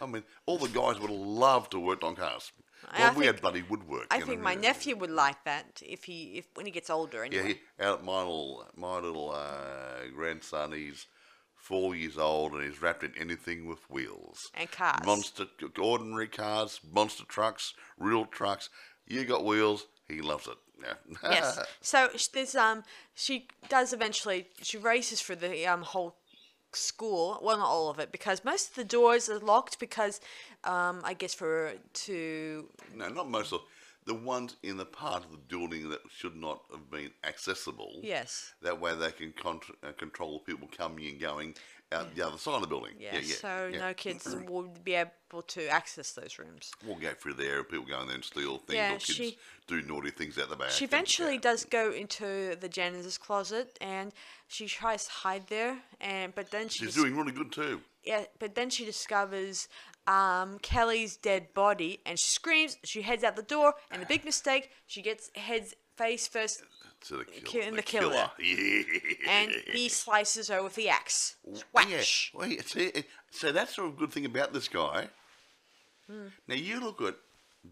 [0.00, 2.52] I mean, all the guys would have loved to have worked on cars.
[2.88, 4.06] I Well, we think- had bloody woodwork.
[4.10, 4.60] I know, think my yeah.
[4.60, 8.18] nephew would like that if he if when he gets older Yeah, he, out my
[8.18, 10.72] little my little uh, grandson.
[10.72, 11.06] He's
[11.54, 14.50] four years old and he's wrapped in anything with wheels.
[14.54, 15.04] And cars.
[15.04, 15.46] Monster,
[15.78, 18.70] ordinary cars, monster trucks, real trucks.
[19.06, 19.86] You got wheels.
[20.08, 20.56] He loves it.
[20.82, 20.94] Yeah.
[21.22, 21.58] yes.
[21.82, 22.82] So there's um
[23.14, 26.16] she does eventually she races for the um whole
[26.76, 27.38] school.
[27.42, 30.20] Well, not all of it because most of the doors are locked because
[30.64, 31.72] um I guess for
[32.06, 33.60] to No, not most of
[34.06, 38.00] the ones in the part of the building that should not have been accessible.
[38.02, 38.54] yes.
[38.62, 41.54] That way they can contr uh, control people coming and going
[41.92, 42.92] out the other side of the building.
[43.00, 43.34] Yeah, yeah, yeah.
[43.34, 43.78] so yeah.
[43.80, 46.70] no kids would be able to access those rooms.
[46.86, 47.58] We'll go through there.
[47.58, 50.38] and People go in there and steal things, Yeah, or kids she- do naughty things
[50.38, 50.70] out the back.
[50.70, 51.40] She and, eventually yeah.
[51.40, 54.12] does go into the janitor's closet and
[54.48, 57.80] she tries to hide there and but then she She's dis- doing really good too.
[58.04, 59.68] yeah, but then she discovers
[60.06, 62.78] um, Kelly's dead body and she screams.
[62.84, 66.62] She heads out the door, and the big mistake, she gets heads face first,
[67.08, 67.70] To the Ki- killer.
[67.70, 68.10] the the killer.
[68.10, 68.30] killer.
[68.40, 68.82] Yeah.
[69.30, 71.36] And he slices her with the axe.
[71.46, 72.02] Yeah.
[72.34, 72.92] Well, see,
[73.30, 75.08] so that's a good thing about this guy.
[76.10, 76.28] Hmm.
[76.48, 77.14] Now you look at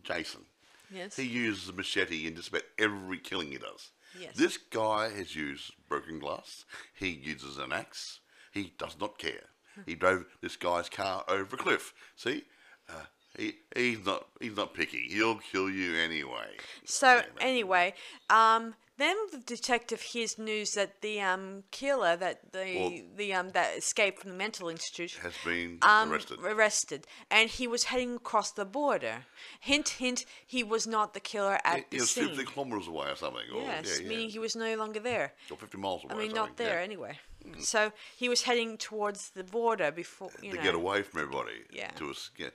[0.03, 0.43] Jason.
[0.91, 1.17] Yes.
[1.17, 3.91] He uses a machete in just about every killing he does.
[4.19, 4.35] Yes.
[4.37, 6.65] This guy has used broken glass.
[6.95, 8.21] He uses an axe.
[8.53, 9.45] He does not care.
[9.75, 9.83] Hmm.
[9.87, 11.93] He drove this guy's car over a cliff.
[12.17, 12.45] See,
[12.89, 13.05] uh,
[13.37, 15.09] he he's not he's not picky.
[15.09, 16.57] He'll kill you anyway.
[16.85, 17.95] So anyway,
[18.31, 23.51] um, then the detective hears news that the um killer that the Well- the um
[23.51, 26.39] that escaped from the mental institution, has been um, arrested.
[26.41, 29.25] arrested, and he was heading across the border.
[29.61, 32.29] Hint, hint, he was not the killer at He the was scene.
[32.29, 33.43] 50 kilometres away or something.
[33.55, 34.09] Or, yes, yeah, yeah.
[34.09, 35.33] meaning he was no longer there.
[35.51, 36.15] or 50 miles away.
[36.15, 36.85] I mean, not there yeah.
[36.85, 37.19] anyway.
[37.61, 40.63] So he was heading towards the border before you to know.
[40.63, 41.53] get away from everybody.
[41.73, 41.91] Yeah.
[41.93, 42.49] To yeah,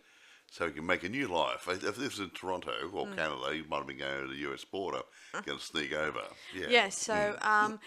[0.54, 1.68] so he can make a new life.
[1.68, 3.16] If this was in Toronto or Mm.
[3.16, 6.22] Canada, he might have been going to the US border, going to sneak over.
[6.56, 6.68] Yeah.
[6.70, 7.80] Yeah, so um,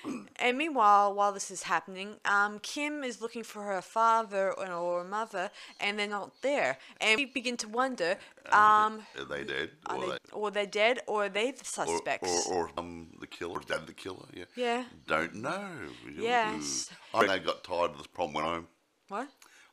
[0.45, 5.05] and meanwhile, while this is happening, um, Kim is looking for her father or or
[5.05, 5.49] mother,
[5.79, 6.77] and they're not there.
[7.01, 9.71] And we begin to wonder, um, Are they dead?
[9.89, 12.49] or, they, they, or they're dead, or are they the suspects?
[12.49, 14.27] or, or um, the killer, or dad the killer?
[14.35, 14.45] Yeah.
[14.57, 14.85] Yeah.
[15.07, 15.71] Don't know.
[16.19, 16.91] Yes.
[17.15, 18.67] I think they got tired of this problem went home.
[19.07, 19.29] what?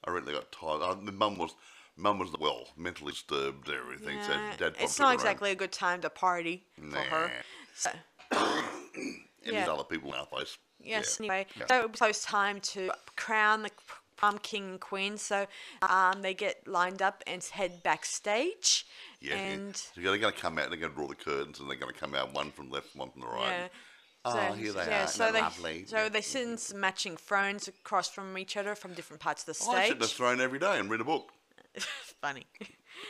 [0.06, 0.82] I reckon they got tired.
[0.84, 1.56] Uh, the mum was,
[1.96, 3.68] mum was well mentally disturbed.
[3.68, 4.18] and Everything.
[4.24, 4.76] So dad.
[4.80, 7.28] it's not exactly a good time to party for her.
[7.28, 7.32] Nah.
[7.76, 7.90] So,
[9.46, 9.70] And yeah.
[9.70, 10.58] other people in our place.
[10.80, 11.18] Yes.
[11.20, 11.26] Yeah.
[11.26, 11.66] Anyway, Yeah.
[11.68, 13.72] so it was close time to crown the
[14.16, 15.18] prom king and queen.
[15.18, 15.48] So
[15.82, 18.86] um, they get lined up and head backstage.
[19.20, 19.74] Yeah, and yeah.
[19.74, 20.70] So they're going to come out.
[20.70, 22.96] They're going to draw the curtains, and they're going to come out one from left,
[22.96, 23.50] one from the right.
[23.50, 23.68] yeah.
[24.26, 25.08] Oh, here they yeah, are.
[25.08, 25.86] So they, lovely?
[25.86, 29.48] so they sit in some matching thrones across from each other from different parts of
[29.48, 29.98] the I sit stage.
[29.98, 31.34] in a throne every day and read a book.
[32.22, 32.46] Funny.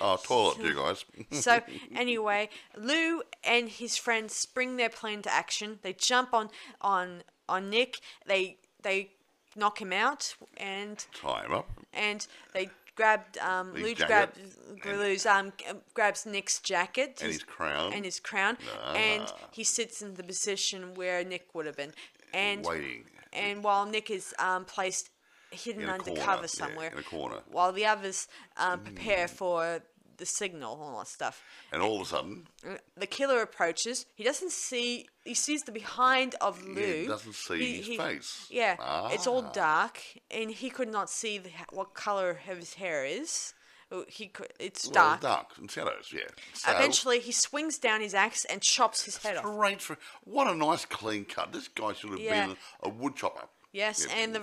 [0.01, 1.05] Oh, toilet, you guys.
[1.43, 1.59] so
[1.95, 5.79] anyway, Lou and his friends spring their plan to action.
[5.81, 6.49] They jump on
[6.81, 7.99] on on Nick.
[8.25, 9.11] They they
[9.55, 11.69] knock him out and Tie him up.
[11.93, 15.51] and they grabbed um, Lou grabbed and- Lou's um
[15.93, 17.93] grabs Nick's jacket And his crown.
[17.93, 18.57] and his crown
[18.95, 19.37] and Ah.
[19.51, 21.93] he sits in the position where Nick would have been
[22.33, 23.03] and Waiting.
[23.31, 25.09] and while Nick is um, placed
[25.53, 27.37] hidden a corner, cover yeah, somewhere in a corner.
[27.51, 29.81] while the others um, prepare for
[30.17, 32.47] the signal all that stuff And all of a sudden,
[32.95, 34.05] the killer approaches.
[34.15, 35.07] He doesn't see.
[35.25, 36.81] He sees the behind of Lou.
[36.81, 38.47] Yeah, doesn't see his face.
[38.51, 38.75] Yeah,
[39.11, 39.51] it's all Ah.
[39.51, 43.53] dark, and he could not see the, what color of his hair is.
[43.91, 44.53] Uh, He could.
[44.59, 45.21] It's well, dark.
[45.21, 46.21] dark and shadows, yeah.
[46.53, 49.45] So, Eventually, he swings down his axe and chops his head off.
[49.55, 51.51] Straight for what a nice clean cut.
[51.53, 52.47] This guy should have Yeah.
[52.47, 53.47] been a wood chopper.
[53.73, 54.41] Yes, and the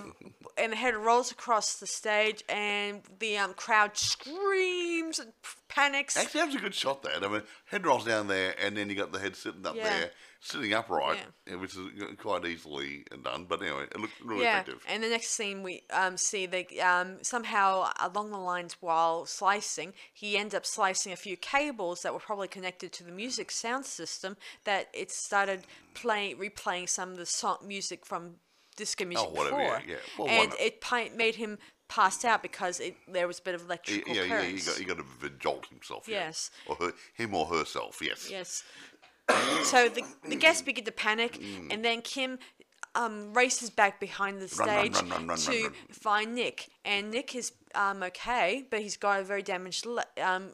[0.57, 5.31] and the head rolls across the stage, and the um, crowd screams and
[5.69, 6.17] panics.
[6.17, 7.01] Actually, that was a good shot.
[7.01, 9.75] There, I mean, head rolls down there, and then you got the head sitting up
[9.75, 9.89] Yeah.
[9.89, 13.45] there, sitting upright, yeah, which is quite easily done.
[13.45, 14.83] But anyway, it looked really yeah, effective.
[14.85, 19.93] and the next scene we um, see that um, somehow along the lines while slicing,
[20.13, 23.85] he ends up slicing a few cables that were probably connected to the music sound
[23.85, 24.35] system.
[24.65, 25.61] That it started
[25.93, 28.35] playing, replaying some of the song music from
[28.75, 29.95] disco music Oh, whatever, before, yeah, yeah.
[30.17, 31.57] Well, and it pi- made him
[31.87, 34.67] passed out because it, there was a bit of Yeah, electrical yeah, yeah, he currents.
[34.67, 36.07] got, he got a bit of a jolt himself.
[36.07, 36.25] yeah.
[36.27, 36.51] Yes.
[36.67, 38.29] Or her, him or herself, yes.
[38.31, 38.63] Yes.
[39.63, 41.73] so the, the guests begin to panic, Mm.
[41.73, 42.39] and then Kim
[42.95, 47.53] um, races back behind the stage run, run, run, to find Nick, and Nick is
[47.73, 50.49] um, okay, but he's got a very damaged le- um,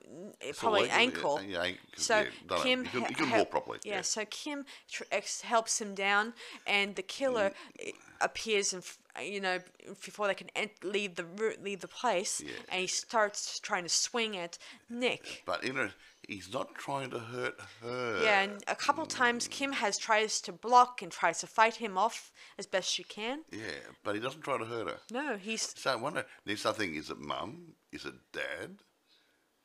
[0.56, 1.42] probably leg, ankle.
[1.42, 2.20] yeah, ankle, so
[2.52, 2.58] yeah.
[2.62, 4.02] Kim He couldn't- he he- couldn't he- walk properly, Yeah, yeah.
[4.02, 6.34] so Kim tr- ex- helps him down,
[6.68, 7.94] and the killer Mm.
[8.22, 8.84] appears and
[9.20, 9.60] you know
[10.06, 11.26] before they can ent- leave the
[11.60, 12.52] leave the place, Yeah.
[12.70, 15.42] and he starts trying to swing at Nick.
[15.46, 15.90] But you know,
[16.28, 18.22] he's not trying to hurt her.
[18.22, 19.10] Yeah, and a couple mm.
[19.10, 23.04] times Kim has tries to block and tries to fight him off as best she
[23.04, 23.40] can.
[23.52, 23.60] Yeah,
[24.04, 24.98] but he doesn't try to hurt her.
[25.12, 26.26] No, he's So I wonder.
[26.46, 26.96] There's something.
[26.96, 27.74] Is it mum?
[27.92, 28.84] Is it dad?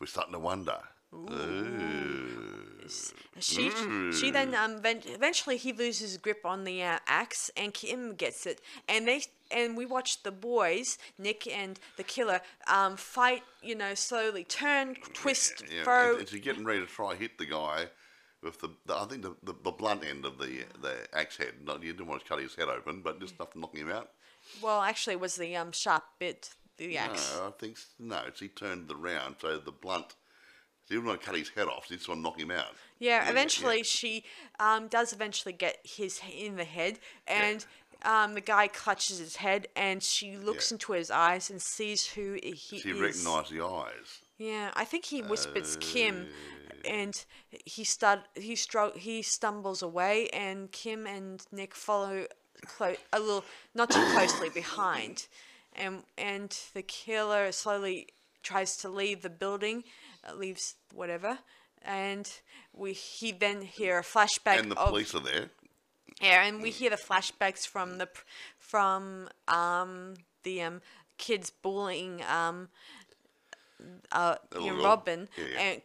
[0.00, 0.78] We're starting to wonder.
[1.14, 2.61] Ooh.
[3.38, 3.70] She
[4.12, 8.46] she then um ven- eventually he loses grip on the uh, axe and Kim gets
[8.46, 13.74] it and they and we watch the boys Nick and the killer um fight you
[13.74, 17.86] know slowly turn twist Yeah, throw and, and getting ready to try hit the guy
[18.42, 21.54] with the, the I think the, the, the blunt end of the the axe head.
[21.64, 23.90] Not you didn't want to cut his head open, but just enough to knock him
[23.90, 24.10] out.
[24.60, 28.20] well actually it was the um sharp bit the axe No, I think no.
[28.34, 30.14] She turned the round, so the blunt.
[30.88, 31.86] She didn't want to cut his head off.
[31.88, 32.66] She just want to knock him out.
[32.98, 33.82] Yeah, yeah, eventually yeah.
[33.84, 34.24] she
[34.58, 37.64] um, does eventually get his in the head, and
[38.04, 40.74] um, the guy clutches his head, and she looks Yeah.
[40.74, 43.00] into his eyes and sees who he She is.
[43.00, 44.20] recognises the eyes.
[44.38, 46.26] Yeah, I think he whispers Kim,
[46.84, 47.24] and
[47.64, 52.26] he start he stro- he stumbles away, and Kim and Nick follow
[52.66, 55.28] clo- a little not too closely behind,
[55.74, 58.08] and and the killer slowly
[58.42, 61.38] tries to leave the building, uh, leaves whatever,
[61.82, 62.30] and
[62.72, 65.50] we he then hear a flashback And the of police are there.
[66.20, 68.08] yeah, and we hear the flashbacks from the
[68.58, 70.80] from um the um
[71.18, 72.68] kids bullying um
[74.12, 74.84] uh you Little know, girl.
[74.84, 75.60] Robin Yeah, yeah.
[75.60, 75.82] and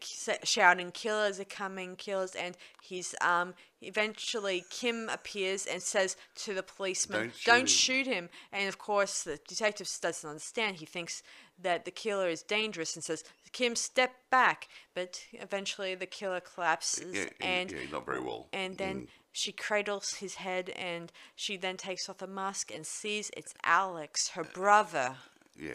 [0.48, 6.64] shouting killers are coming killers and he's um eventually Kim appears and says to the
[6.64, 11.24] policeman Don't shoot shoot him and of course the detective doesn't understand he thinks
[11.60, 17.16] that the killer is dangerous and says Kim step back but eventually the killer collapses
[17.16, 18.48] Yeah, and not very well.
[18.54, 23.30] and then she cradles his head and she then takes off the mask and sees
[23.38, 25.16] it's Alex, her brother,
[25.60, 25.72] Yeah.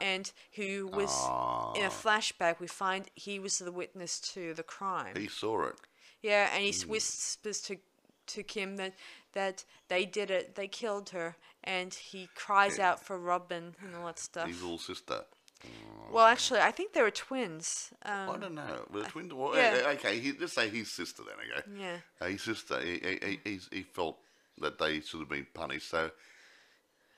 [0.00, 1.12] and who was
[1.76, 2.60] in a flashback.
[2.60, 5.14] We find he was the witness to the crime.
[5.16, 5.76] He saw it.
[6.22, 7.76] yeah, and he whispers to
[8.26, 8.94] to Kim that
[9.32, 14.06] that they did it, they killed her, and he cries out for Robin and all
[14.06, 14.48] that stuff.
[14.48, 15.24] His little sister.
[16.10, 17.92] Well, actually, I think they were twins.
[18.04, 18.86] Um, I don't know.
[18.92, 19.80] Well, twin, well, yeah.
[19.84, 21.80] eh, okay, he, let's say his sister then, okay?
[21.80, 21.96] Yeah.
[22.20, 24.18] Uh, his sister, he, he, he, he felt
[24.58, 26.10] that they should have been punished, so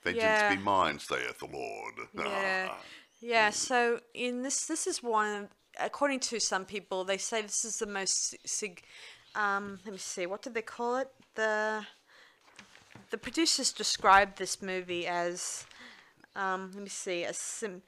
[0.07, 0.55] vengeance Yeah.
[0.55, 1.95] be mine, saith the Lord.
[2.15, 2.69] Yeah.
[2.71, 2.79] Ah.
[3.21, 7.77] Yeah, so in this this is one according to some people they say this is
[7.79, 8.83] the most sig
[9.35, 11.85] um let me see what did they call it the
[13.11, 15.67] the producers described this movie as
[16.35, 17.83] um let me see a sim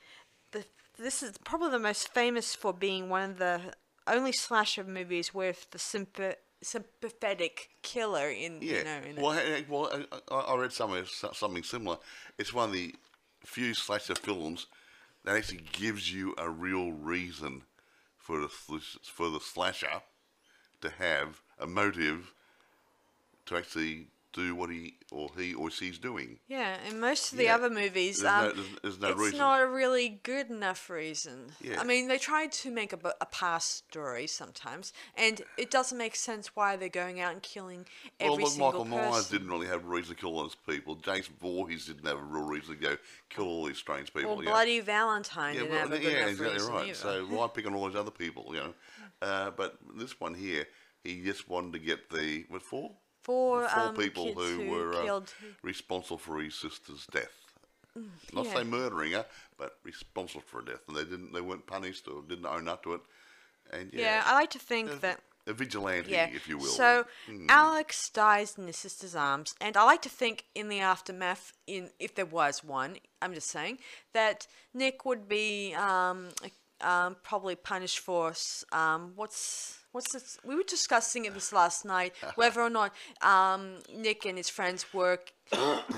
[0.52, 0.64] the
[0.98, 3.60] this is probably the most famous for being one of the
[4.06, 8.78] only slasher movies with the sympa- sympathetic killer in Yeah.
[8.78, 11.98] you know in well, eh, well I, I I read somewhere something similar.
[12.38, 12.94] It's one of the
[13.44, 14.66] few slasher films
[15.24, 17.62] that actually gives you a real reason
[18.16, 20.02] for the for the slasher
[20.80, 22.32] to have a motive
[23.46, 26.38] to actually do what he or he or she's doing.
[26.48, 27.54] Yeah, and most of the Yeah.
[27.54, 29.38] other movies, There's um, no- there's- there's no it's reason.
[29.38, 31.54] not a really good enough reason.
[31.62, 31.80] Yeah.
[31.80, 36.14] I mean, they try to make a, a past story sometimes, and it doesn't make
[36.14, 37.86] sense why they're going out and killing
[38.20, 39.10] every well, look, single Michael person.
[39.12, 40.94] Myers didn't really have a reason to kill all those people.
[40.96, 42.96] Jason Voorhees didn't have a real reason to go
[43.30, 44.36] kill all these strange people.
[44.36, 44.50] Well, yeah.
[44.50, 46.84] Bloody Valentine Yeah, didn't well, have a good yeah, enough exactly reason right.
[46.86, 46.94] either.
[46.94, 48.74] So why pick on all these other people, you know?
[49.22, 50.66] Uh, but this one here,
[51.02, 52.92] he just wanted to get the what four?
[53.28, 55.20] Four, four um, people who, who were uh,
[55.62, 57.44] responsible for his sister's death.
[58.32, 58.54] Not yeah.
[58.54, 59.26] say murdering her,
[59.58, 61.34] but responsible for her death, and they didn't.
[61.34, 63.02] They weren't punished or didn't own up to it.
[63.70, 65.20] And yeah, yeah, I like to think a, that.
[65.46, 66.30] a vigilante, Yeah.
[66.32, 66.64] if you will.
[66.66, 67.46] So Hmm.
[67.50, 71.90] Alex dies in his sister's arms, and I like to think in the aftermath, in
[71.98, 73.78] if there was one, I'm just saying
[74.14, 76.28] that Nick would be um,
[76.80, 78.32] um, probably punished for
[78.72, 80.38] um, what's what's this?
[80.44, 84.86] We were discussing it this last night whether or not um, Nick and his friends
[84.92, 85.20] were.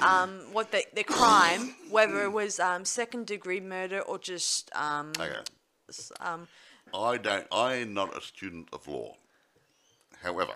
[0.02, 5.12] um, what the, the crime, whether it was um, second degree murder or just um,
[5.18, 5.32] Okay.
[6.20, 6.46] um,
[6.94, 7.46] I don't.
[7.52, 9.16] I am not a student of law.
[10.22, 10.52] However,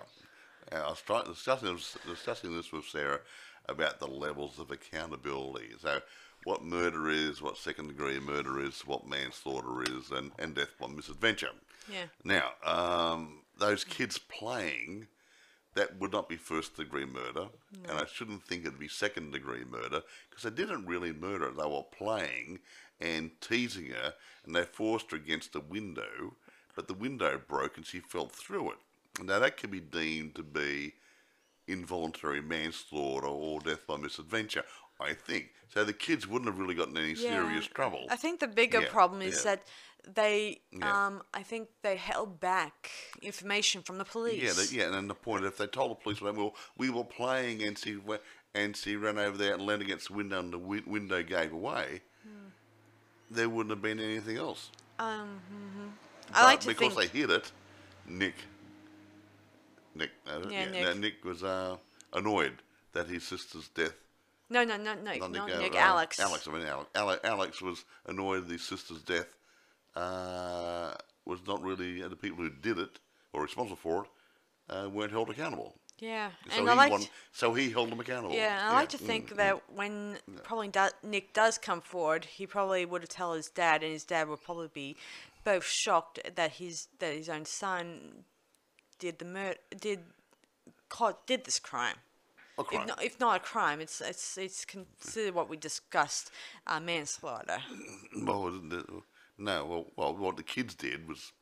[0.72, 3.20] uh, I was trying, discussing, discussing this with Sarah
[3.68, 5.70] about the levels of accountability.
[5.80, 6.00] So,
[6.44, 10.86] what murder is, what second degree murder is, what manslaughter is, and, and death by
[10.86, 11.50] misadventure.
[11.90, 12.04] Yeah.
[12.22, 15.06] Now, um, those kids playing
[15.74, 17.46] that would not be first degree murder,
[17.88, 21.50] and I shouldn't think it'd be second degree murder because they didn't really murder.
[21.50, 22.60] They were playing
[23.00, 24.14] and teasing her,
[24.46, 26.36] and they forced her against a window,
[26.76, 28.78] but the window broke and she fell through it.
[29.22, 30.94] Now that can be deemed to be
[31.66, 34.64] involuntary manslaughter or death by misadventure.
[35.00, 35.84] I think so.
[35.84, 38.06] The kids wouldn't have really gotten any serious trouble.
[38.10, 39.56] I think the bigger Yeah, problem is yeah.
[39.56, 39.66] that
[40.06, 41.06] they, Yeah.
[41.06, 42.90] um, I think they held back
[43.22, 44.42] information from the police.
[44.42, 47.04] Yeah, they, yeah, and then the point if they told the police, well, we were
[47.04, 47.98] playing and she
[48.54, 51.52] and she ran over there and leaned against the window and the wi- window gave
[51.52, 52.48] away, Hmm.
[53.30, 54.70] there wouldn't have been anything else.
[54.98, 55.92] Um, mhm.
[56.32, 57.12] I like to because think.
[57.12, 57.50] they hit it,
[58.06, 58.34] Nick,
[59.94, 60.98] Nick, uh, Yeah, yeah, no, Nick.
[60.98, 61.76] Nick was uh,
[62.12, 63.94] annoyed that his sister's death.
[64.50, 65.74] No, no, no, no, Not not uh, Nick.
[65.74, 66.20] uh, Alex.
[66.20, 66.90] Alex, I mean Alex.
[66.94, 69.36] Ale- Alex was annoyed that his sister's death
[69.96, 72.98] uh, was not really uh, the people who did it
[73.32, 74.10] or responsible for it
[74.74, 75.74] uh, weren't held accountable.
[76.00, 76.90] Yeah, So and he I like.
[76.90, 78.34] won, so he held them accountable.
[78.34, 79.36] Yeah, I like to mm, think mm.
[79.36, 83.82] that when probably do, Nick does come forward, he probably would have tell his dad,
[83.82, 84.96] and his dad would probably be
[85.44, 88.24] both shocked that his that his own son
[88.98, 90.00] did the mur- did
[90.88, 91.96] caught did this crime.
[92.58, 92.82] A crime.
[92.82, 96.30] If not, if not a crime, it's it's it's considered what we discussed,
[96.66, 97.58] uh, manslaughter.
[98.24, 98.60] Well,
[99.36, 101.32] no, well, well, what the kids did was,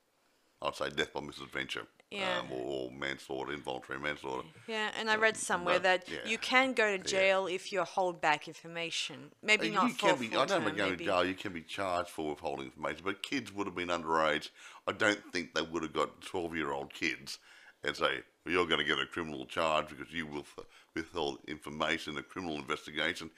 [0.63, 2.39] I'd say, death by misadventure, Yeah.
[2.39, 4.49] um, or, manslaughter, involuntary manslaughter.
[4.67, 6.31] Yeah, and I read somewhere but, that yeah.
[6.31, 9.33] you can go to jail if you hold back information.
[9.43, 10.35] Maybe not you for can be.
[10.35, 11.25] I don't think going to jail.
[11.25, 14.49] You can be charged for withholding information, but kids would have been underage.
[14.87, 17.39] I don't think they would have got twelve-year-old kids
[17.85, 20.47] and say, well, "You're going to get a criminal charge because you with,
[20.95, 23.31] withheld information in a criminal investigation."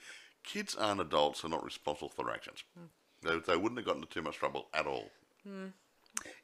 [0.43, 2.63] Kids aren't adults; they're not responsible for their actions.
[2.77, 2.85] Hmm.
[3.27, 5.09] They, they wouldn't have gotten into too much trouble at all.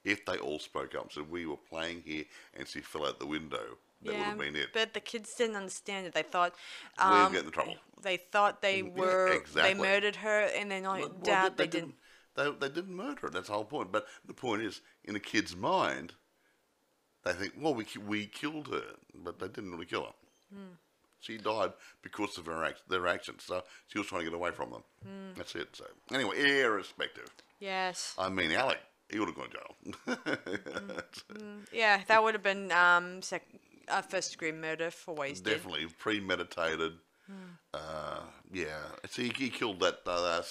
[0.03, 2.25] If they all spoke up and said, "We were playing here,"
[2.55, 4.69] and she fell out the window, that would have been it.
[4.73, 6.13] But the kids didn't understand it.
[6.13, 6.55] They thought
[6.99, 7.75] We'll um, get in trouble.
[8.01, 9.73] they thought they Yeah, were exactly.
[9.73, 11.95] they murdered her, and then I Well, doubt they, didn't.
[12.35, 13.29] They, they didn't murder her.
[13.29, 13.91] That's the whole point.
[13.91, 16.13] But the point is, in a kid's mind,
[17.23, 20.13] they think, well, we we killed her, but they didn't really kill her.
[20.53, 20.73] Hmm.
[21.19, 23.43] She died because of her act, their actions.
[23.43, 24.83] So she was trying to get away from them.
[25.03, 25.33] Hmm.
[25.37, 25.69] That's it.
[25.73, 27.29] So anyway, irrespective.
[27.59, 28.15] Yes.
[28.17, 28.79] I mean, Alec,
[29.11, 31.01] he would have gone to jail.
[31.71, 33.45] Yeah, that would have been um sec-
[33.87, 35.57] uh, first degree murder for what he's did.
[35.57, 36.93] Definitely premeditated.
[37.73, 38.79] Uh, yeah.
[39.07, 40.41] See, he killed that uh,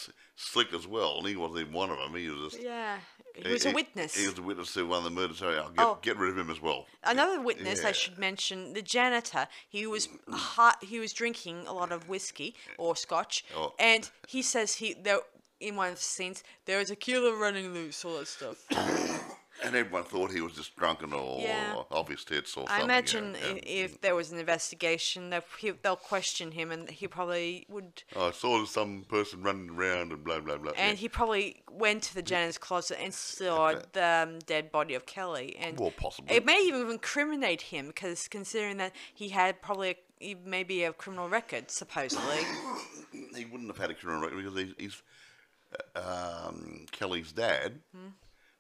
[0.43, 2.15] slick as well, and he wasn't even one of them.
[2.15, 2.63] He was just.
[2.65, 2.99] Yeah,
[3.35, 4.15] he was a witness.
[4.17, 5.39] He was a witness to one of the murders.
[5.39, 5.99] So I'll get, Oh.
[6.03, 6.87] get rid of him as well.
[7.05, 7.89] Another witness Yeah.
[7.89, 9.47] I should mention, the janitor.
[9.69, 13.75] He was hot, he was drinking a lot of whiskey or scotch, Oh.
[13.79, 15.21] and he says he there
[15.61, 18.65] in one of the scenes there is a killer running loose, all that stuff.
[19.63, 21.83] And everyone thought he was just drunken or Yeah.
[21.91, 22.85] off his tits or I something.
[22.85, 23.85] imagine yeah, i yeah.
[23.85, 25.45] if there was an investigation, they'll,
[25.83, 28.03] they'll question him, and he probably would.
[28.17, 30.73] I saw some person running around and blah blah blah.
[30.77, 31.01] And yeah.
[31.01, 35.57] he probably went to the janitor's closet and saw the um, dead body of Kelly.
[35.59, 36.35] And Well, possibly.
[36.35, 41.29] it may even incriminate him because considering that he had probably a, maybe a criminal
[41.29, 42.39] record, supposedly.
[43.35, 45.03] he wouldn't have had a criminal record because he's, he's
[45.97, 47.81] uh, um, Kelly's dad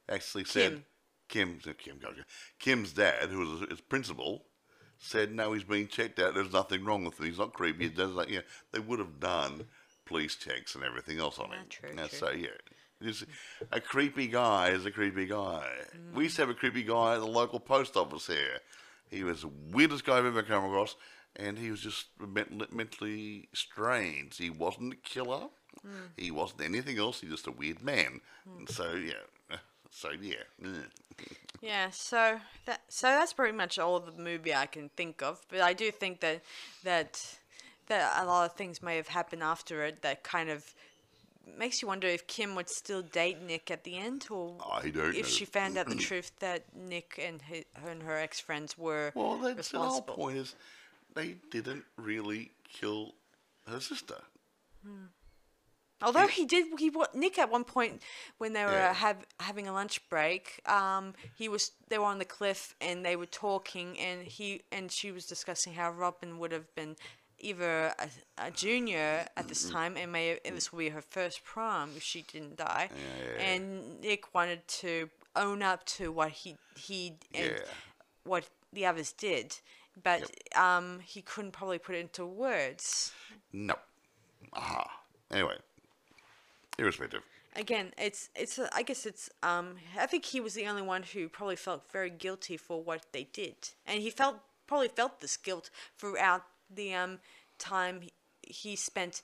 [0.08, 0.74] actually said Hmm.
[0.76, 0.84] Kim.
[1.30, 1.98] Kim Kim Kim
[2.58, 4.44] Kim's dad, who was his principal,
[4.98, 6.34] said no, he's been checked out.
[6.34, 7.26] There's nothing wrong with him.
[7.26, 7.84] He's not creepy.
[7.84, 8.40] He does like yeah.
[8.72, 9.64] They would have done
[10.04, 11.64] police checks and everything else on him.
[11.68, 12.18] true, Yeah, true.
[12.18, 12.48] So yeah.
[13.02, 13.24] Just,
[13.72, 15.66] a creepy guy is a creepy guy.
[15.92, 16.16] Hmm.
[16.16, 18.58] We used to have a creepy guy at the local post office here.
[19.08, 20.96] He was the weirdest guy I've ever come across,
[21.34, 24.36] and he was just ment- mentally strange.
[24.36, 25.46] He wasn't a killer.
[25.82, 26.08] Hmm.
[26.18, 27.22] He wasn't anything else.
[27.22, 28.20] He's just a weird man.
[28.58, 29.14] And so yeah,
[29.90, 30.34] so yeah.
[31.62, 35.42] Yeah, so that so that's pretty much all the movie I can think of.
[35.50, 36.40] But I do think that
[36.84, 37.36] that
[37.88, 40.74] that a lot of things may have happened after it that kind of
[41.58, 45.14] makes you wonder if Kim would still date Nick at the end, or I don't
[45.14, 45.28] if know.
[45.28, 49.12] she found out the truth that Nick and his, her and her ex friends were
[49.14, 50.54] Well, that's the whole point is
[51.14, 53.14] they didn't really kill
[53.66, 54.22] her sister.
[54.82, 55.06] Hmm.
[56.02, 58.02] Although he did, he Nick at one point
[58.38, 58.92] when they were Yeah.
[58.94, 63.16] have, having a lunch break, um, he was they were on the cliff and they
[63.16, 66.96] were talking, and he and she was discussing how Robin would have been
[67.38, 71.42] either a, a junior at this time and may and this will be her first
[71.42, 73.42] prom if she didn't die, yeah, yeah.
[73.42, 77.62] and Nick wanted to own up to what he he and
[78.24, 79.58] what the others did,
[80.02, 83.12] but um, he couldn't probably put it into words.
[83.52, 83.74] No.
[84.52, 84.90] Aha.
[85.30, 85.56] Anyway,
[87.56, 91.02] again it's it's a, i guess it's um i think he was the only one
[91.02, 93.56] who probably felt very guilty for what they did
[93.86, 94.36] and he felt
[94.68, 95.68] probably felt this guilt
[95.98, 97.18] throughout the um,
[97.58, 98.12] time he,
[98.42, 99.20] he spent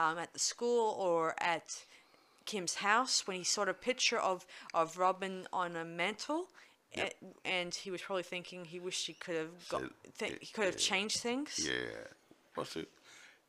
[0.00, 1.84] um, at the school or at
[2.46, 4.44] Kim's house when he saw a picture of,
[4.74, 6.48] of Robin on a mantle.
[6.96, 7.12] a-
[7.44, 9.88] And he was probably thinking he wished he could have got, So,
[10.18, 11.60] th- he could have changed things.
[11.64, 12.06] Yeah.
[12.56, 12.88] What's it?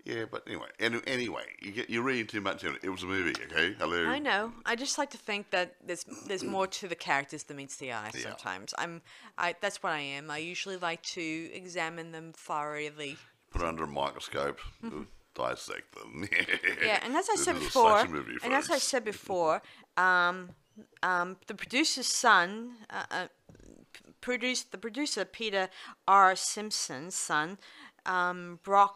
[0.05, 2.83] Yeah, but anyway, any, anyway, you get you're reading too much into it.
[2.83, 3.75] It was a movie, okay?
[3.77, 4.05] Hello.
[4.05, 4.53] I know.
[4.65, 7.93] I just like to think that there's there's more to the characters than meets the
[7.93, 8.11] eye.
[8.13, 8.21] Yeah.
[8.21, 9.01] Sometimes I'm
[9.37, 10.31] I that's what I am.
[10.31, 13.17] I usually like to examine them thoroughly.
[13.51, 14.59] Put it under a microscope,
[15.35, 16.27] dissect them.
[16.27, 16.85] Mm-hmm.
[16.85, 19.61] Yeah, and as I said before, movie, and as I said before,
[19.97, 20.49] um,
[21.03, 23.27] um, the producer's son, uh, uh,
[24.21, 25.69] produced the producer Peter
[26.07, 26.35] R.
[26.35, 27.57] Simpson's son,
[28.05, 28.95] um, Brock.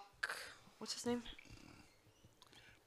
[0.84, 1.24] What's his name?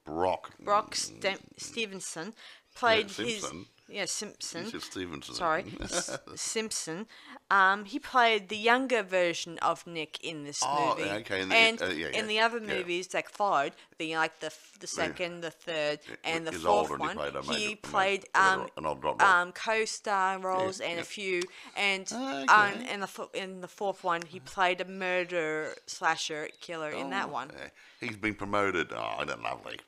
[0.05, 0.53] Brock.
[0.63, 2.35] Brock Ste- Stevenson
[2.75, 3.65] played his Simpson.
[3.89, 4.67] Yeah Simpson.
[4.67, 5.35] Said Stevenson.
[5.35, 7.07] Sorry, S- Simpson.
[7.49, 11.09] Um, he played the younger version of Nick in this Oh, movie.
[11.11, 12.75] okay, in the- and uh, yeah, yeah, in the other yeah.
[12.75, 16.91] movies that followed, the like the f- the second, the third, and the he's fourth
[16.91, 19.23] older and he one, played a major- he a major- played um, an old role.
[19.23, 21.01] um co-star roles and yeah.
[21.01, 21.43] a few,
[21.77, 22.93] and Ah, um, okay.
[22.95, 27.31] in the fo- in the fourth one, he played a murder slasher killer in that
[27.31, 27.51] one.
[27.57, 27.69] yeah.
[28.01, 28.93] He's been promoted.
[28.93, 29.79] Oh, isn't that lovely?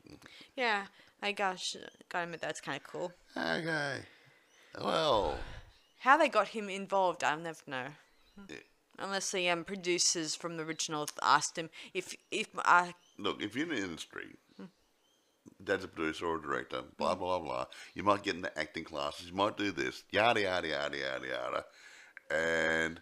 [0.57, 0.87] Yeah,
[1.23, 1.77] I gosh,
[2.09, 3.13] gotta admit that's kind of cool.
[3.39, 3.99] Okay.
[4.81, 5.39] Well,
[6.01, 7.87] How they got him involved, I'll never know.
[8.49, 8.57] Yeah.
[8.99, 13.71] Unless the um, producers from the original asked him if if uh, look, if you're
[13.71, 14.35] in the industry,
[15.63, 18.85] dad's a producer or a director, blah, blah, blah, blah, you might get into acting
[18.85, 21.65] classes, you might do this, yada, yada, yada, yada, yada.
[22.31, 23.01] And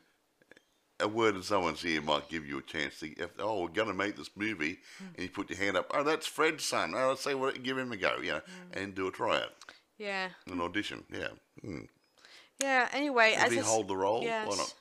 [1.00, 3.88] a word in someone's ear might give you a chance to, if, oh, we're going
[3.88, 4.78] to make this movie,
[5.14, 6.94] and you put your hand up, oh, that's Fred's son.
[6.94, 8.40] Oh, let's say what, give him a go, you know,
[8.72, 9.52] and do a tryout,
[9.98, 11.28] yeah an audition, yeah.
[11.64, 11.88] Mm.
[12.60, 12.88] yeah.
[12.92, 14.22] Anyway, Did as he hold the role?
[14.22, 14.48] Yes.
[14.48, 14.74] Why not?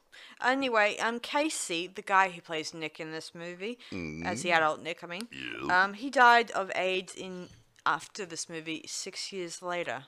[0.43, 3.77] Anyway, um, Casey, the guy who plays Nick in this movie,
[4.25, 5.67] as the adult Nick, I mean, Mm-hmm.
[5.69, 5.83] Yeah.
[5.83, 7.47] um, he died of AIDS in
[7.85, 10.05] after this movie six years later.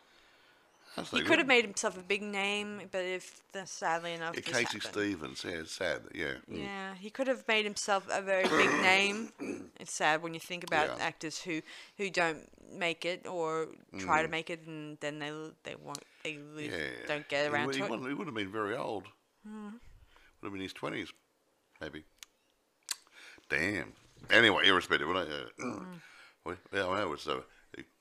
[0.97, 4.41] That's He could have made himself a big name, but if the, sadly enough, Yeah,
[4.41, 4.83] Casey happened.
[4.83, 6.33] Stevens, yeah, it's sad, yeah.
[6.51, 6.57] mm.
[6.63, 9.31] Yeah, he could have made himself a very big name.
[9.79, 11.05] It's sad when you think about Yeah.
[11.05, 11.61] actors who,
[11.97, 13.67] who don't make it or
[13.99, 15.31] try to make it and then they
[15.63, 16.79] they won't they lose, Mm.
[16.79, 17.07] Yeah.
[17.07, 17.89] don't get He around would- to he it.
[17.91, 19.05] wouldn't- He would have been very old.
[19.47, 19.65] Hmm.
[20.41, 21.09] Would have been in his twenties,
[21.79, 22.03] maybe.
[23.49, 23.93] Damn.
[24.31, 25.45] Anyway, irrespective, when I, uh,
[26.43, 27.41] well, yeah, I know it's uh,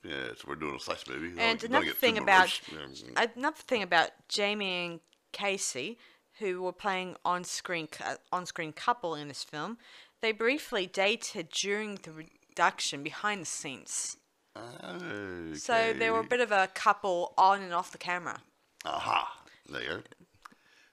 [0.05, 1.33] yeah, so we're doing a slash movie.
[1.39, 2.61] And another thing about.
[2.73, 3.27] Yeah.
[3.37, 5.01] another thing about Jamie and
[5.33, 5.99] Casey,
[6.39, 7.89] who were playing on screen
[8.33, 9.79] on screen couple in this film,
[10.23, 14.17] they briefly dated during the production behind the scenes.
[15.55, 18.41] So they were a bit of a couple on and off the camera.
[18.85, 19.43] Aha.
[19.69, 20.03] There.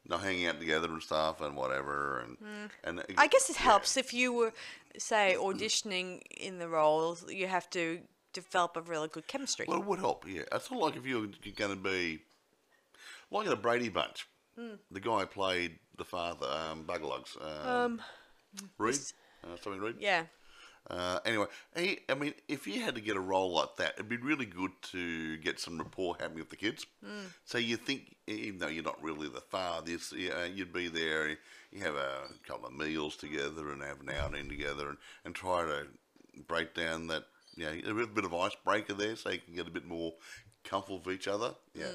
[0.06, 2.38] Not hanging out together and stuff and whatever and
[2.84, 3.04] and uh.
[3.18, 3.64] I guess it yeah.
[3.64, 4.54] helps if you were,
[4.98, 7.24] say, auditioning in the roles.
[7.32, 8.00] You have to
[8.34, 9.66] develop a really good chemistry.
[9.68, 10.42] Well, it would help, yeah.
[10.52, 12.22] It's not like if you're, you're going to be
[13.32, 14.28] like in a Brady Bunch.
[14.58, 14.76] Hmm.
[14.92, 17.38] The guy played the father, um, Buglugs.
[17.66, 18.02] Um,
[18.78, 18.96] Reed?
[19.44, 19.96] Uh, something Reed?
[20.00, 20.26] yeah,
[20.90, 24.10] Uh, anyway, he, I mean, if you had to get a role like that, it'd
[24.10, 26.86] be really good to get some rapport happening with the kids.
[27.46, 31.30] So you think, even though you're not really the father, uh, you'd be there,
[31.72, 35.64] you have a couple of meals together and have an outing together and, and try
[35.64, 35.88] to
[36.48, 37.24] break down that,
[37.56, 40.14] you know, a bit, bit of icebreaker there so you can get a bit more
[40.64, 41.54] comfortable with each other.
[41.74, 41.88] Yeah.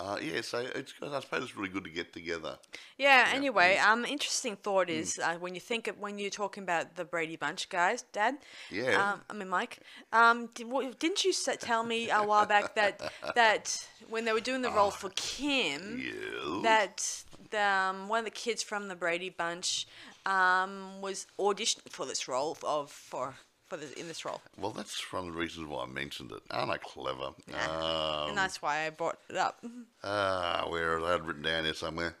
[0.00, 2.58] Uh, yeah, so it's, I suppose it's really good to get together.
[2.98, 3.28] yeah.
[3.32, 7.04] Anyway, um, interesting thought is uh, when you think of, when you're talking about the
[7.04, 8.38] Brady Bunch guys, Dad.
[8.68, 9.12] Yeah.
[9.12, 9.78] Um, I mean, Mike.
[10.12, 10.66] Um, did,
[10.98, 14.90] didn't you tell me a while back that that when they were doing the role
[14.90, 16.60] for Kim, Yeah.
[16.64, 19.86] that the, um, one of the kids from the Brady Bunch
[20.26, 23.34] um, was auditioned for this role of for
[23.72, 26.42] for the, in this role, Well, that's one of the reasons why I mentioned it.
[26.50, 27.24] Aren't I clever?
[27.24, 27.34] Um,
[28.28, 29.64] and that's why I brought it up.
[30.04, 32.16] Ah, where I had written down here somewhere.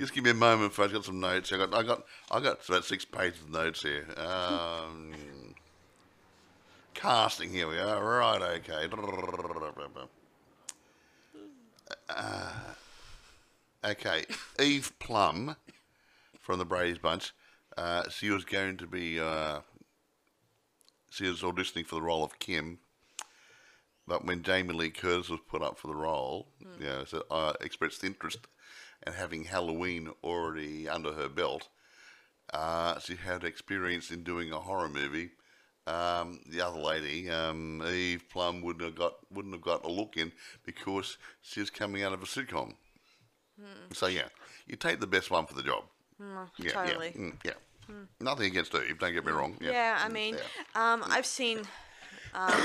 [0.00, 0.90] Just give me a moment, folks.
[0.90, 1.52] Got some notes.
[1.52, 4.06] I got, I got, I got about six pages of notes here.
[4.16, 5.12] Um,
[6.94, 7.50] casting.
[7.50, 8.02] Here we are.
[8.02, 8.40] Right.
[8.58, 8.88] Okay.
[12.08, 12.52] Uh,
[13.84, 14.24] okay.
[14.58, 15.56] Eve Plumb
[16.40, 17.34] from the Brady's Bunch.
[17.76, 19.20] Uh, she was going to be.
[19.20, 19.60] Uh,
[21.16, 22.78] she was auditioning for the role of Kim.
[24.06, 26.48] But when Jamie Lee Curtis was put up for the role,
[26.78, 28.46] you know, so I expressed interest,
[29.02, 31.68] and having Halloween already under her belt,
[32.52, 35.30] uh, she had experience in doing a horror movie.
[35.86, 40.16] Um, the other lady, um, Eve Plumb, wouldn't have got wouldn't have got a look
[40.16, 40.32] in
[40.64, 42.74] because she was coming out of a sitcom.
[43.92, 44.28] So yeah,
[44.66, 45.84] you take the best one for the job.
[46.58, 47.12] yeah, totally.
[47.14, 47.52] Yeah, mm, yeah.
[48.20, 48.98] Nothing against Eve.
[48.98, 49.56] Don't get me wrong.
[49.60, 50.34] Yeah, Yeah, I mm, mean,
[50.74, 51.60] um, I've seen
[52.34, 52.60] um,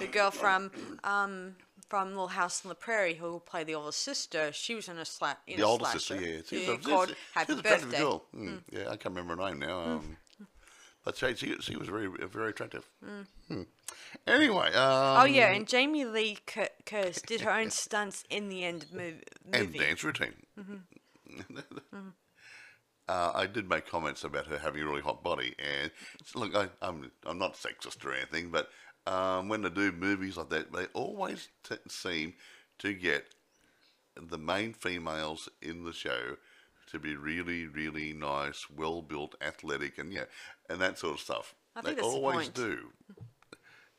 [0.00, 0.70] the girl from
[1.04, 1.56] um,
[1.88, 4.52] from Little House on the Prairie who played the older sister.
[4.52, 6.14] She was in a sla- in the older sister.
[6.20, 8.02] Yeah, she's Yeah, a, called Happy she's attractive Birthday.
[8.02, 8.24] girl.
[8.34, 9.80] Mm, Yeah, I can't remember her name now.
[9.80, 10.16] Um,
[11.04, 12.84] but she, she she was very very attractive.
[13.04, 13.62] Hmm.
[14.26, 18.64] Anyway, um, Oh yeah, and Jamie Lee Cur- Curtis did her own stunts in the
[18.64, 20.34] end of mov- and dance routine.
[23.08, 25.90] uh, I did make comments about her having a really hot body, and
[26.34, 28.68] look, I, I'm I'm not sexist or anything, but
[29.06, 32.34] um, when they do movies like that, they always t- seem
[32.78, 33.26] to get
[34.20, 36.36] the main females in the show
[36.90, 40.24] to be really, really nice, well built, athletic, and yeah,
[40.68, 41.54] and that sort of stuff.
[41.84, 42.54] They the always point.
[42.54, 42.78] do.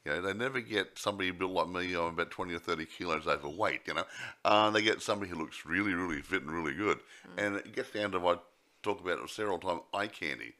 [0.05, 1.93] You know, they never get somebody built like me.
[1.93, 4.05] I'm about 20 or 30 kilos overweight, you know.
[4.45, 6.99] Uh, they get somebody who looks really, really fit and really good.
[7.35, 7.45] Mm.
[7.45, 8.45] And it gets down to what
[8.83, 10.53] talk about it several times eye candy.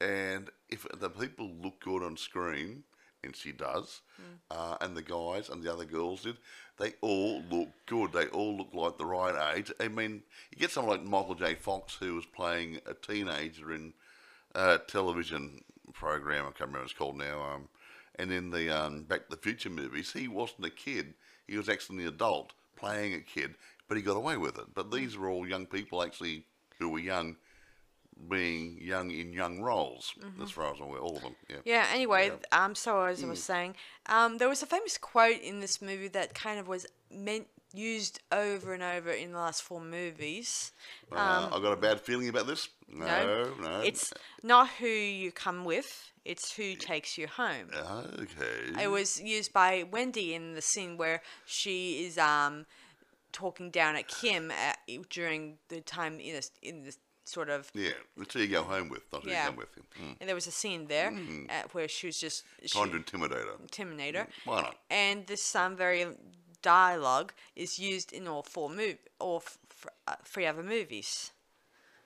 [0.00, 2.84] And if the people look good on screen,
[3.24, 4.38] and she does, Mm.
[4.50, 6.38] uh, and the guys and the other girls did,
[6.76, 8.12] they all look good.
[8.12, 9.72] They all look like the right age.
[9.80, 11.56] I mean, you get someone like Michael J.
[11.56, 13.92] Fox, who was playing a teenager in
[14.54, 17.68] a television program, I can't remember what it's called now, um,
[18.16, 21.14] and in the um, Back to the Future movies, he wasn't a kid.
[21.48, 23.56] He was actually an adult playing a kid,
[23.88, 24.74] but he got away with it.
[24.74, 26.44] But these were all young people actually
[26.78, 27.36] who were young,
[28.28, 31.36] being young in young roles, as far as I'm aware, all of them.
[31.48, 31.56] Yeah.
[31.64, 31.86] Yeah.
[31.92, 35.80] Anyway, um, so as I was saying, um, there was a famous quote in this
[35.80, 40.72] movie that kind of was meant used over and over in the last four movies.
[41.12, 42.68] Uh, I've got a bad feeling about this.
[42.88, 43.80] No, no.
[43.80, 44.12] It's
[44.42, 47.70] not who you come with; it's who takes you home.
[47.74, 48.82] okay.
[48.82, 52.66] It was used by Wendy in the scene where she is um
[53.32, 54.78] talking down at Kim at,
[55.10, 56.98] during the time in this in this
[57.28, 59.44] sort of yeah, it's who you go home with, not who Yeah.
[59.44, 59.68] you come with.
[60.00, 60.16] Mm.
[60.20, 61.12] and there was a scene there
[61.48, 63.54] at, where she was just she, Trying to intimidate her.
[63.70, 64.26] Terminator.
[64.44, 64.76] Why not?
[64.90, 66.06] And this um, very
[66.62, 71.30] dialogue is used in all four mov- all f- f- uh, three other movies,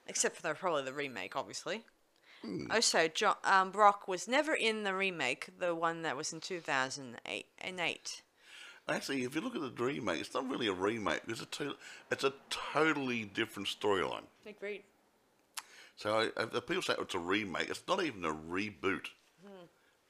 [0.07, 1.83] except for the, probably the remake, obviously.
[2.41, 2.69] Hmm.
[2.71, 6.59] Also, jo- um, Brock was never in the remake, the one that was in two
[6.59, 8.21] thousand eight and eight.
[8.89, 11.21] Actually, if you look at the remake, it's not really a remake.
[11.27, 11.75] It's a to-
[12.11, 14.23] it's a totally different storyline.
[14.45, 14.83] Agreed.
[15.95, 19.07] So if the people say it's a remake, it's not even a reboot.
[19.45, 19.65] Hmm.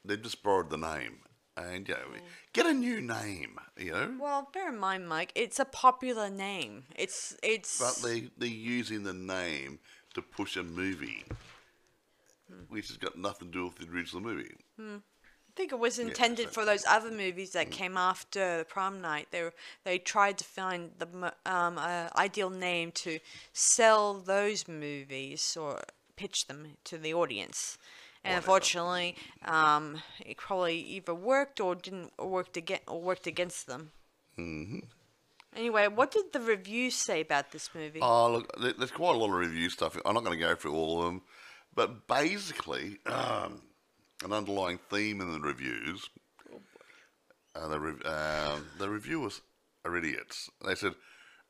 [0.05, 1.19] They've just borrowed the name,
[1.57, 2.19] and you know, hmm.
[2.53, 3.59] get a new name.
[3.77, 6.83] You know, Well, bear in mind, Mike, it's a popular name.
[6.95, 7.79] It's it's.
[7.79, 9.79] but they they're using the name
[10.13, 11.25] to push a movie,
[12.47, 12.63] hmm.
[12.69, 14.55] which has got nothing to do with the original movie.
[15.53, 19.01] I think it was intended so- for those other movies that came after the prom
[19.01, 19.27] night.
[19.29, 23.19] They were, they tried to find the um, uh, ideal name to
[23.53, 25.83] sell those movies or
[26.15, 27.77] pitch them to the audience.
[28.23, 33.67] And unfortunately, um, it probably either worked or didn't or worked again or worked against
[33.67, 33.91] them.
[34.39, 34.79] Mm-hmm.
[35.55, 37.99] Anyway, what did the reviews say about this movie?
[38.01, 39.97] Oh, look, there's quite a lot of review stuff.
[40.03, 41.21] I'm not going to go through all of them,
[41.75, 43.61] but basically, um,
[44.23, 46.09] an underlying theme in the reviews,
[47.55, 49.41] uh, the, re- um the reviewers
[49.85, 50.49] are idiots.
[50.65, 50.93] They said,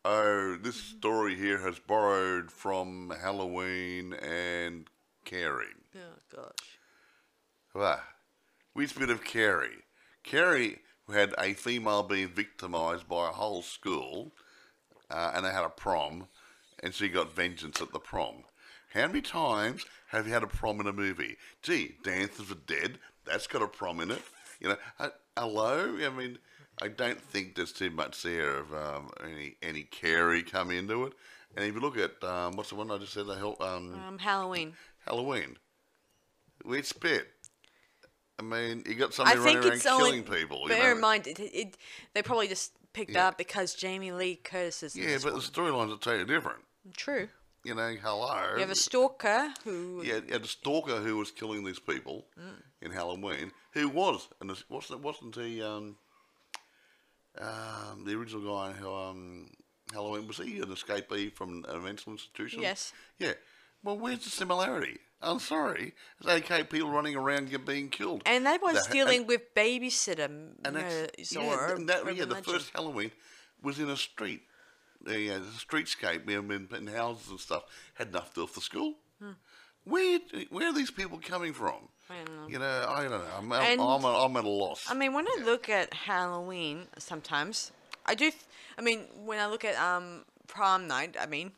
[0.04, 4.88] "Oh, this story here has borrowed from Halloween and
[5.26, 6.80] Carrie." oh gosh.
[7.76, 8.04] Ah,
[8.74, 9.84] which bit of Carrie?
[10.24, 10.80] Carrie
[11.12, 14.34] had a female being victimised by a whole school,
[15.10, 16.28] uh, and they had a prom,
[16.82, 18.44] and she got vengeance at the prom.
[18.94, 21.38] How many times have you had a prom in a movie?
[21.64, 24.22] Gee, Dance of the Dead, that's got a prom in it.
[24.60, 25.98] You know, uh, hello?
[26.00, 26.38] I mean,
[26.82, 31.14] I don't think there's too much there of um, any any Carrie come into it.
[31.56, 33.94] And if you look at, um, what's the one I just said, the hell, um,
[34.08, 34.74] Um, Halloween.
[35.06, 35.58] Halloween.
[36.64, 37.28] Which bit?
[38.40, 40.04] I mean, you got somebody I running around it's only.
[40.12, 40.62] killing people.
[40.64, 40.96] You bear know?
[40.96, 41.78] in mind, it, it,
[42.14, 43.28] they probably just picked Yeah.
[43.28, 44.96] up because Jamie Lee Curtis is.
[44.96, 46.60] Yeah, but the storylines are totally different.
[46.96, 47.28] True.
[47.64, 48.54] You know, hello.
[48.56, 50.02] You have a stalker who.
[50.04, 52.62] yeah, had a stalker who was killing these people Mm.
[52.82, 53.52] in Halloween.
[53.72, 54.28] Who was?
[54.42, 55.96] And wasn't wasn't he um,
[57.40, 59.50] um, the original guy who um,
[59.94, 62.62] Halloween was he an escapee from a mental institution?
[62.62, 62.92] Yes.
[63.18, 63.34] Yeah.
[63.82, 65.00] Well, where's the similarity?
[65.22, 65.94] I'm sorry.
[66.20, 68.24] It's okay, people running around being killed.
[68.26, 70.26] And that was The- dealing with babysitter
[70.66, 72.46] And that's, yeah, th- that, yeah, the legend.
[72.46, 73.12] first Halloween
[73.62, 74.42] was in a street.
[75.04, 77.64] The uh, streetscape you know, in, in houses and stuff
[77.96, 78.96] had enough to with the school.
[79.86, 81.90] Where where are these people coming from?
[82.08, 82.14] Hmm.
[82.14, 82.48] I don't know.
[82.48, 83.24] You know, I don't know.
[83.38, 84.86] I'm, And- I'm, a, I'm at a loss.
[84.90, 87.72] I mean, when I look at Halloween, sometimes
[88.06, 88.30] I do.
[88.32, 88.44] Th-
[88.78, 91.52] I mean, when I look at um prom night, I mean,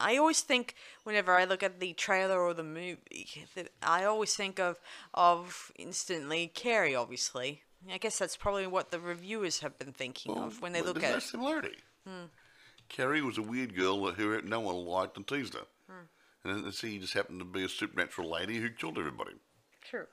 [0.00, 0.74] I always think
[1.04, 4.78] whenever I look at the trailer or the movie, that I always think of
[5.14, 6.96] of instantly Carrie.
[6.96, 7.62] Obviously,
[7.92, 11.04] I guess that's probably what the reviewers have been thinking of when they Well, look
[11.04, 11.22] at no it.
[11.22, 11.76] similarity.
[12.90, 15.66] Carrie was a weird girl that who no one liked and teased her.
[16.44, 19.32] And then she just happened to be a supernatural lady who killed everybody.
[19.84, 20.06] True.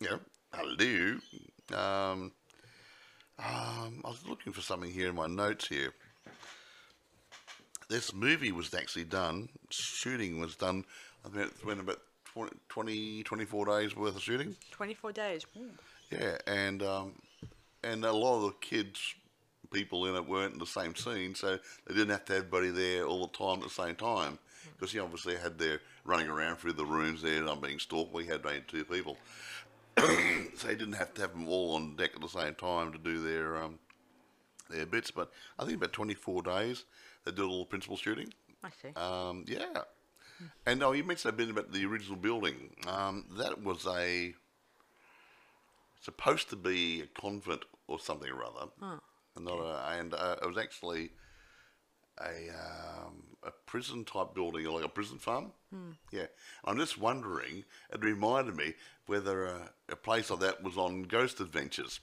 [0.00, 0.16] Yeah.
[0.52, 1.18] Hello.
[1.72, 2.32] Um,
[3.38, 5.92] um, I was looking for something here in my notes here.
[7.88, 10.84] This movie was actually done, shooting was done,
[11.24, 12.00] I think it went about
[12.34, 14.56] 20, 20 24 days worth of shooting.
[14.70, 15.46] Twenty four days.
[15.56, 15.70] Ooh.
[16.10, 17.12] Yeah, and um,
[17.82, 19.00] and a lot of the kids,
[19.70, 22.70] people in it weren't in the same scene, so they didn't have to have everybody
[22.70, 24.38] there all the time at the same time.
[24.76, 28.12] Because he obviously had their running around through the rooms there, and I'm being stalked.
[28.12, 29.16] We had only two people,
[29.98, 32.98] so they didn't have to have them all on deck at the same time to
[32.98, 33.78] do their um,
[34.70, 35.10] their bits.
[35.10, 36.84] But I think about 24 days
[37.24, 38.32] they did all the principal shooting.
[38.62, 38.92] I see.
[38.96, 39.82] Um, yeah.
[40.66, 42.70] And oh, you mentioned a bit about the original building.
[42.86, 44.34] Um, that was a
[46.00, 48.70] supposed to be a convent or something or other,
[49.38, 51.10] and not a, and uh, it was actually
[52.20, 55.52] a um, a prison type building, like a prison farm.
[56.12, 56.26] Yeah,
[56.64, 57.64] I'm just wondering.
[57.92, 58.74] It reminded me
[59.06, 62.00] whether a, a place like that was on Ghost Adventures.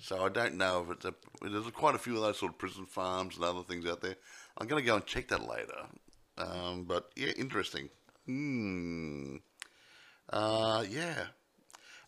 [0.00, 1.14] So I don't know if it's a.
[1.40, 4.16] There's quite a few of those sort of prison farms and other things out there.
[4.58, 5.86] I'm going to go and check that later.
[6.36, 7.88] Um, but yeah, interesting.
[8.26, 9.36] Hmm.
[10.30, 11.24] Uh, yeah.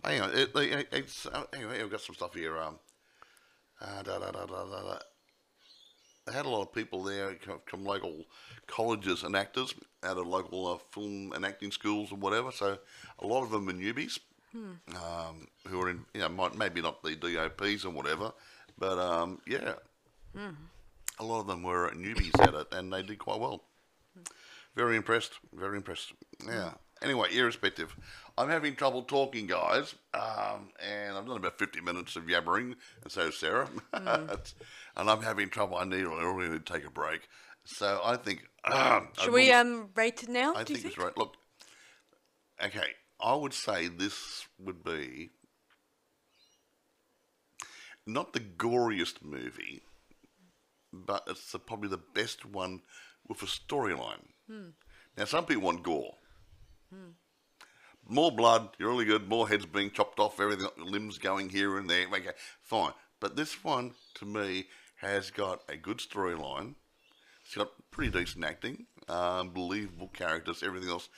[0.05, 0.30] On.
[0.32, 2.59] It, it, it's, uh, anyway, I've got some stuff here.
[2.59, 2.78] Um,
[3.83, 4.99] uh, da, da, da, da, da, da.
[6.26, 8.24] They had a lot of people there come from local
[8.68, 9.74] colleges and actors
[10.05, 12.53] out of local uh, film and acting schools and whatever.
[12.53, 12.78] So
[13.18, 14.20] a lot of them are newbies
[14.55, 18.33] um, who are in, you know, might, maybe not the DOPs and whatever,
[18.78, 19.74] but um, yeah,
[21.18, 23.64] a lot of them were newbies at it and they did quite well.
[24.76, 25.33] Very impressed.
[25.53, 26.12] Very impressed.
[26.47, 26.72] Yeah.
[27.03, 27.94] Anyway, irrespective,
[28.38, 33.11] I'm having trouble talking, guys, um, and I've done about 50 minutes of yabbering, and
[33.12, 34.55] so Sarah, It's-
[34.96, 35.76] and I'm having trouble.
[35.78, 37.28] I need, I really need to take a break.
[37.64, 38.48] So I think.
[39.20, 40.55] Should we will- um rate it now?
[40.55, 40.94] I do you think think?
[40.94, 41.18] it's right.
[41.18, 41.34] Look,
[42.64, 42.88] okay,
[43.20, 45.30] I would say this would be
[48.07, 49.82] not the goriest movie,
[50.92, 52.80] but it's the, probably the best one
[53.28, 54.26] with a storyline.
[55.16, 56.14] Now, some people want gore.
[58.09, 59.28] More blood, you're really good.
[59.28, 62.07] More heads being chopped off, everything, limbs going here and there.
[62.12, 62.30] Okay,
[62.61, 62.93] fine.
[63.20, 64.66] But this one, to me,
[64.97, 66.74] has got a good storyline.
[67.45, 71.09] It's got pretty decent acting, um, believable characters, everything else,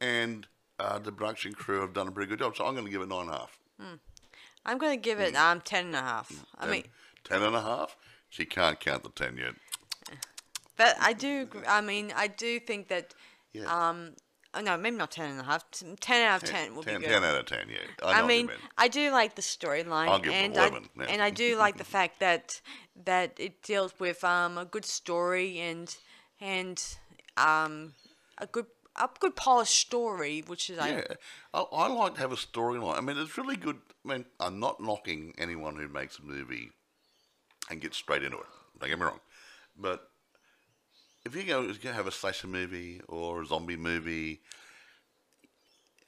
[0.00, 0.46] and
[0.78, 2.56] uh, the production crew have done a pretty good job.
[2.56, 3.58] So I'm going to give it nine and a half.
[4.64, 6.30] I'm gonna give it um ten and a half.
[6.56, 6.84] I Ten- mean,
[7.24, 7.96] ten and a half.
[8.28, 9.54] She can't count the ten yet.
[10.76, 11.48] but I do.
[11.66, 13.12] I mean, I do think that.
[13.52, 13.64] Yeah.
[13.64, 14.14] Um.
[14.54, 15.64] Oh, no, maybe not ten and a half.
[16.00, 17.12] Ten out of ten, will 10, be good.
[17.12, 17.68] 10 out of ten.
[17.70, 18.56] Yeah, I, know I what mean, you mean.
[18.76, 21.08] I do like the storyline, I'll give it and 11, I yeah.
[21.08, 22.60] and I do like the fact that
[23.04, 25.96] that it deals with um a good story and
[26.40, 26.84] and
[27.38, 27.94] um
[28.38, 31.18] a good a good polished story, which is Yeah, like
[31.54, 32.98] I, I like to have a storyline.
[32.98, 33.78] I mean, it's really good.
[34.04, 36.72] I mean, I'm not knocking anyone who makes a movie
[37.70, 38.46] and gets straight into it.
[38.78, 39.20] Don't get me wrong,
[39.78, 40.10] but
[41.24, 44.40] if you go to have a slasher movie or a zombie movie,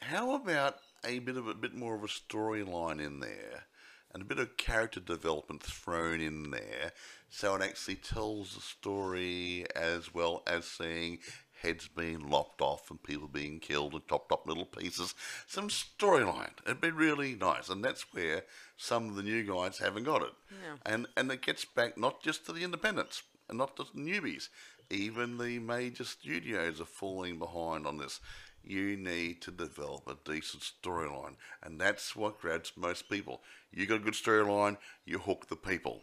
[0.00, 3.64] how about a bit of a bit more of a storyline in there?
[4.12, 6.92] And a bit of character development thrown in there,
[7.28, 11.18] so it actually tells the story as well as seeing
[11.60, 15.14] heads being lopped off and people being killed and chopped up little pieces.
[15.48, 16.52] Some storyline.
[16.64, 18.44] It'd be really nice, and that's where
[18.76, 20.32] some of the new guys haven't got it.
[20.50, 20.76] Yeah.
[20.86, 24.48] And and it gets back not just to the independents and not just newbies.
[24.90, 28.20] Even the major studios are falling behind on this.
[28.62, 33.42] You need to develop a decent storyline, and that's what grabs most people.
[33.72, 36.00] You got a good storyline, you hook the people.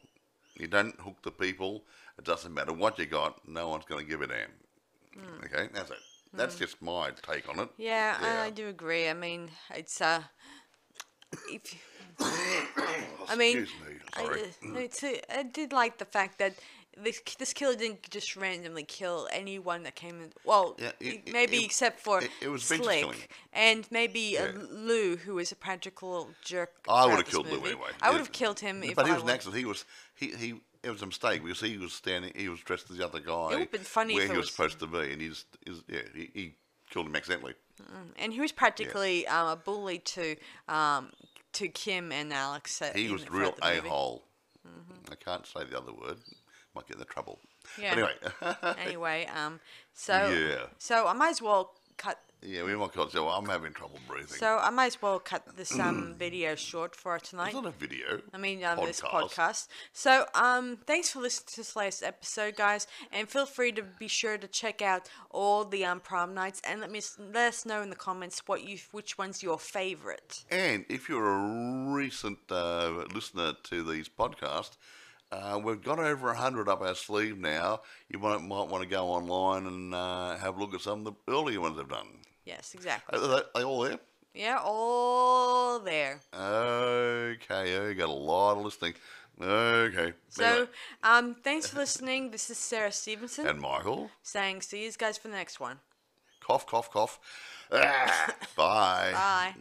[0.56, 1.86] You don't hook the people,
[2.20, 3.48] it doesn't matter what you got.
[3.48, 4.52] No one's going to give a damn.
[5.46, 5.98] Okay, that's it.
[6.34, 7.70] That's just my take on it.
[7.78, 8.42] yeah, I- Yeah.
[8.44, 9.10] I do agree.
[9.10, 10.24] I mean, it's uh,
[11.50, 11.76] if
[12.20, 13.66] I mean, me,
[14.16, 14.42] sorry.
[14.42, 14.44] I,
[14.76, 16.54] uh, it's, uh, I did like the fact that
[16.98, 20.32] this this killer didn't just randomly kill anyone that came in.
[20.44, 23.16] Well, Yeah, it- maybe it- except for it- it was Slick killing.
[23.54, 24.52] and maybe uh, Yeah.
[24.70, 26.72] Lou, who was a practical jerk.
[26.88, 27.92] I would have killed Lou anyway.
[28.02, 28.12] I Yeah.
[28.12, 29.58] would have killed him if but he I was an were- accident.
[29.60, 29.86] He was
[30.16, 30.62] he he.
[30.84, 32.34] It was a mistake because he was standing.
[32.36, 33.52] He was dressed as the other guy.
[33.52, 35.84] It would've been funny where he was was- supposed to be, and he just is
[35.88, 36.02] yeah.
[36.16, 36.56] He, he
[36.90, 37.54] killed him accidentally.
[38.18, 40.36] and he was practically um, a bully to
[40.68, 41.12] um,
[41.54, 42.82] to Kim and Alex.
[42.82, 44.24] uh, He in- was real a hole.
[44.68, 45.12] Mm-hmm.
[45.12, 46.18] I can't say the other word.
[46.76, 47.40] Might get in trouble.
[47.78, 47.92] Yeah.
[47.92, 48.14] Anyway,
[48.86, 49.60] Anyway, um,
[49.94, 50.68] so Yeah.
[50.78, 52.18] so I might as well cut.
[52.42, 53.12] yeah, we might cut.
[53.12, 54.28] so I'm having trouble breathing.
[54.40, 57.48] So I might as well cut this um video short for tonight.
[57.48, 58.22] it's not a video.
[58.34, 59.36] I mean, um, this podcast.
[59.36, 59.68] podcast.
[59.94, 64.08] So, um, thanks for listening to this latest episode, guys, and feel free to be
[64.08, 67.82] sure to check out all the um prom nights and let me let us know
[67.84, 70.46] in the comments what you which one's your favorite.
[70.50, 74.78] And if you're a recent uh, listener to these podcasts,
[75.32, 77.82] uh, we've got over 100 up our sleeve now.
[78.10, 81.06] You might, might want to go online and uh, have a look at some of
[81.06, 82.08] the earlier ones they've done.
[82.46, 83.18] Yes, exactly.
[83.20, 84.00] Are they, are they all there?
[84.34, 86.20] Yeah, all there.
[86.34, 88.94] Okay, you got a lot of listening.
[89.42, 90.14] Okay.
[90.30, 90.68] So, Anyway.
[91.04, 92.32] um, thanks for listening.
[92.32, 95.80] This is Sarah Stevenson and Michael, saying, see you guys for the next one.
[96.40, 97.20] cough, cough, cough.
[97.72, 99.12] Ah, bye.
[99.14, 99.56] Bye.